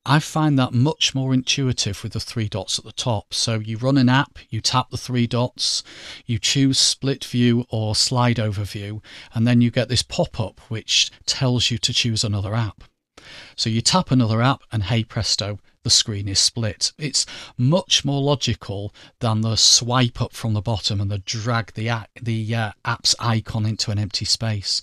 [0.04, 3.34] I find that much more intuitive with the three dots at the top.
[3.34, 5.82] So you run an app, you tap the three dots,
[6.24, 9.02] you choose split view or slide over view,
[9.34, 12.84] and then you get this pop up which tells you to choose another app.
[13.56, 15.58] So you tap another app, and hey presto,
[15.88, 16.92] the screen is split.
[16.98, 17.24] It's
[17.56, 21.88] much more logical than the swipe up from the bottom and the drag the
[22.20, 24.82] the uh, app's icon into an empty space.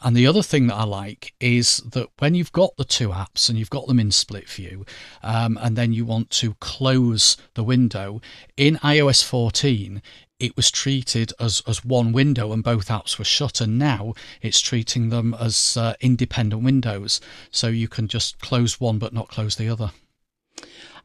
[0.00, 3.50] And the other thing that I like is that when you've got the two apps
[3.50, 4.86] and you've got them in split view,
[5.22, 8.22] um, and then you want to close the window
[8.56, 10.00] in iOS 14,
[10.38, 14.60] it was treated as, as one window and both apps were shut and now it's
[14.62, 19.56] treating them as uh, independent windows so you can just close one but not close
[19.56, 19.92] the other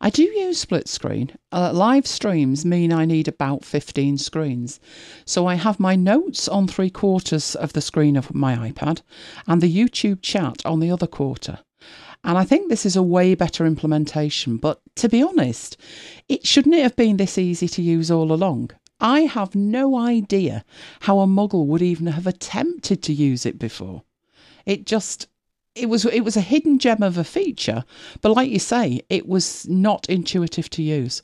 [0.03, 1.37] I do use split screen.
[1.51, 4.79] Uh, live streams mean I need about 15 screens.
[5.25, 9.03] So I have my notes on three quarters of the screen of my iPad
[9.45, 11.59] and the YouTube chat on the other quarter.
[12.23, 14.57] And I think this is a way better implementation.
[14.57, 15.77] But to be honest,
[16.27, 18.71] it shouldn't it have been this easy to use all along?
[18.99, 20.65] I have no idea
[21.01, 24.01] how a muggle would even have attempted to use it before.
[24.65, 25.27] It just
[25.75, 27.83] it was it was a hidden gem of a feature,
[28.21, 31.21] but like you say, it was not intuitive to use.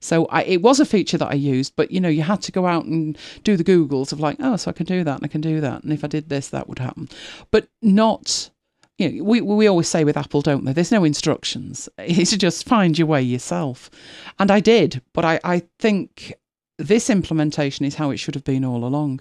[0.00, 2.52] So I, it was a feature that I used, but you know, you had to
[2.52, 5.24] go out and do the Googles of like, oh, so I can do that and
[5.24, 7.08] I can do that, and if I did this, that would happen,
[7.50, 8.50] but not.
[8.98, 10.72] You know, we we always say with Apple, don't they?
[10.72, 11.88] There's no instructions.
[11.98, 13.90] It's just find your way yourself,
[14.38, 15.02] and I did.
[15.12, 16.34] But I I think
[16.78, 19.20] this implementation is how it should have been all along.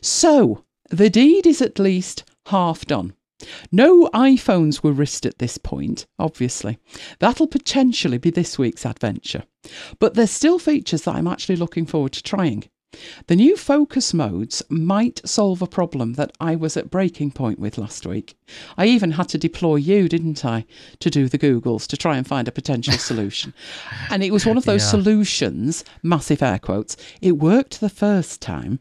[0.00, 3.14] So the deed is at least half done.
[3.72, 6.78] No iPhones were risked at this point, obviously.
[7.18, 9.44] That'll potentially be this week's adventure.
[9.98, 12.64] But there's still features that I'm actually looking forward to trying.
[13.28, 17.78] The new focus modes might solve a problem that I was at breaking point with
[17.78, 18.36] last week.
[18.76, 20.64] I even had to deploy you, didn't I,
[20.98, 23.54] to do the Googles to try and find a potential solution.
[24.10, 24.90] and it was one of those yeah.
[24.90, 26.96] solutions, massive air quotes.
[27.20, 28.80] It worked the first time,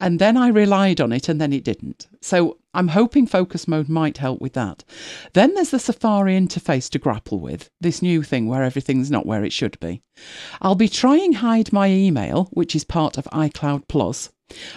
[0.00, 2.06] and then I relied on it and then it didn't.
[2.20, 4.84] So I'm hoping focus mode might help with that.
[5.32, 9.44] Then there's the Safari interface to grapple with, this new thing where everything's not where
[9.44, 10.02] it should be.
[10.60, 14.30] I'll be trying hide my email, which is part of iCloud Plus.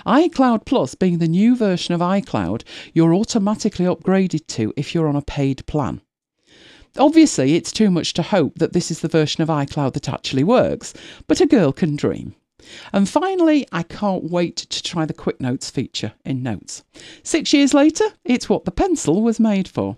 [0.05, 2.63] iCloud Plus being the new version of iCloud
[2.93, 6.01] you're automatically upgraded to if you're on a paid plan.
[6.97, 10.43] Obviously, it's too much to hope that this is the version of iCloud that actually
[10.43, 10.93] works,
[11.25, 12.35] but a girl can dream.
[12.93, 16.83] And finally, I can't wait to try the Quick Notes feature in Notes.
[17.23, 19.97] Six years later, it's what the pencil was made for.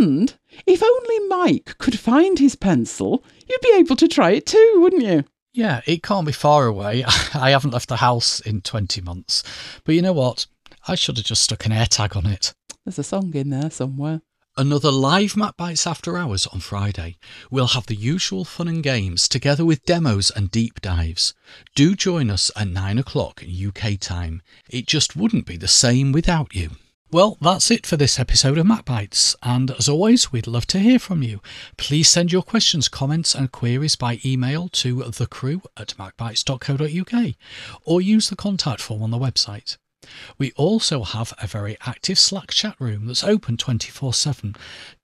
[0.00, 0.34] And
[0.66, 5.02] if only Mike could find his pencil, you'd be able to try it too, wouldn't
[5.02, 5.24] you?
[5.52, 7.04] Yeah, it can't be far away.
[7.34, 9.42] I haven't left the house in 20 months.
[9.84, 10.46] But you know what?
[10.86, 12.54] I should have just stuck an AirTag on it.
[12.84, 14.22] There's a song in there somewhere.
[14.58, 17.16] Another live MacBites After Hours on Friday.
[17.48, 21.32] We'll have the usual fun and games together with demos and deep dives.
[21.76, 24.42] Do join us at 9 o'clock UK time.
[24.68, 26.70] It just wouldn't be the same without you.
[27.12, 30.98] Well, that's it for this episode of MacBites, and as always, we'd love to hear
[30.98, 31.40] from you.
[31.76, 37.34] Please send your questions, comments, and queries by email to thecrew at macbites.co.uk
[37.84, 39.76] or use the contact form on the website.
[40.38, 44.54] We also have a very active Slack chat room that's open 24 7.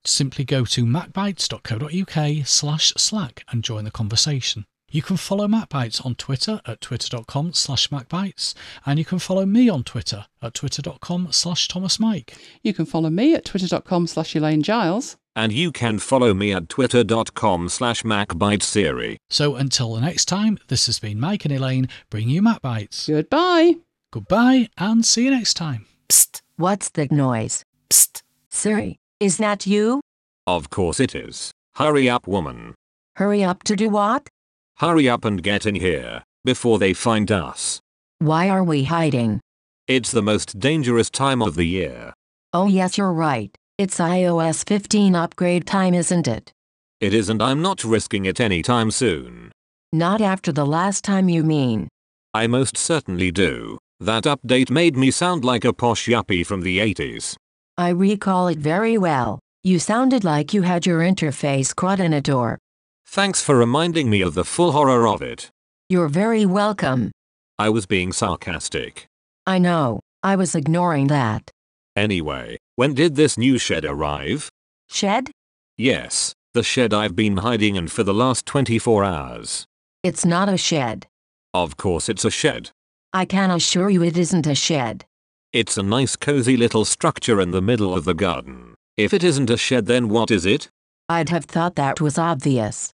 [0.05, 4.66] Simply go to macbites.co.uk slash Slack and join the conversation.
[4.95, 8.55] You can follow MacBites on Twitter at twitter.com slash MacBites,
[8.86, 12.36] and you can follow me on Twitter at twitter.com slash Thomas Mike.
[12.62, 15.16] You can follow me at twitter.com slash Elaine Giles.
[15.34, 19.16] And you can follow me at twitter.com slash MacBitesSiri.
[19.30, 23.09] So until the next time, this has been Mike and Elaine bringing you MacBites.
[23.09, 23.74] Goodbye.
[24.14, 25.86] Goodbye and see you next time.
[26.08, 27.64] Psst, what's the noise?
[27.90, 30.00] Psst, Siri, is that you?
[30.46, 31.50] Of course it is.
[31.74, 32.76] Hurry up, woman.
[33.16, 34.28] Hurry up to do what?
[34.76, 37.80] Hurry up and get in here, before they find us.
[38.20, 39.40] Why are we hiding?
[39.88, 42.12] It's the most dangerous time of the year.
[42.52, 43.52] Oh, yes, you're right.
[43.78, 46.52] It's iOS 15 upgrade time, isn't it?
[47.00, 49.50] It is, and I'm not risking it anytime soon.
[49.92, 51.88] Not after the last time, you mean?
[52.32, 53.78] I most certainly do.
[54.05, 57.36] That update made me sound like a posh yuppie from the 80s.
[57.78, 59.38] I recall it very well.
[59.62, 62.59] You sounded like you had your interface caught in a door.
[63.07, 65.48] Thanks for reminding me of the full horror of it.
[65.88, 67.12] You're very welcome.
[67.59, 69.07] I was being sarcastic.
[69.46, 70.00] I know.
[70.22, 71.50] I was ignoring that.
[71.96, 74.50] Anyway, when did this new shed arrive?
[74.90, 75.30] Shed?
[75.78, 79.64] Yes, the shed I've been hiding in for the last 24 hours.
[80.02, 81.07] It's not a shed.
[81.55, 82.70] Of course it's a shed.
[83.14, 85.04] I can assure you it isn't a shed.
[85.52, 88.74] It's a nice cozy little structure in the middle of the garden.
[88.96, 90.68] If it isn't a shed then what is it?
[91.08, 92.90] I'd have thought that was obvious.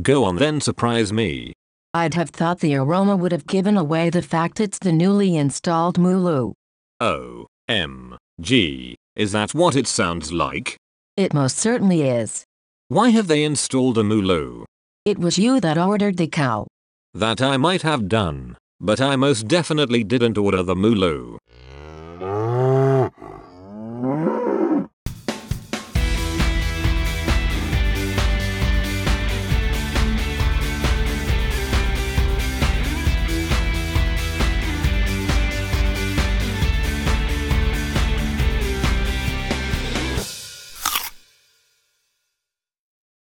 [0.00, 1.54] Go on then surprise me.
[1.92, 5.98] I'd have thought the aroma would have given away the fact it's the newly installed
[5.98, 6.52] Mulu.
[7.00, 8.94] O M G.
[9.16, 10.76] Is that what it sounds like?
[11.16, 12.44] It most certainly is.
[12.88, 14.66] Why have they installed a Mulu?
[15.04, 16.68] It was you that ordered the cow.
[17.12, 21.38] That I might have done, but I most definitely didn't order the Mulu.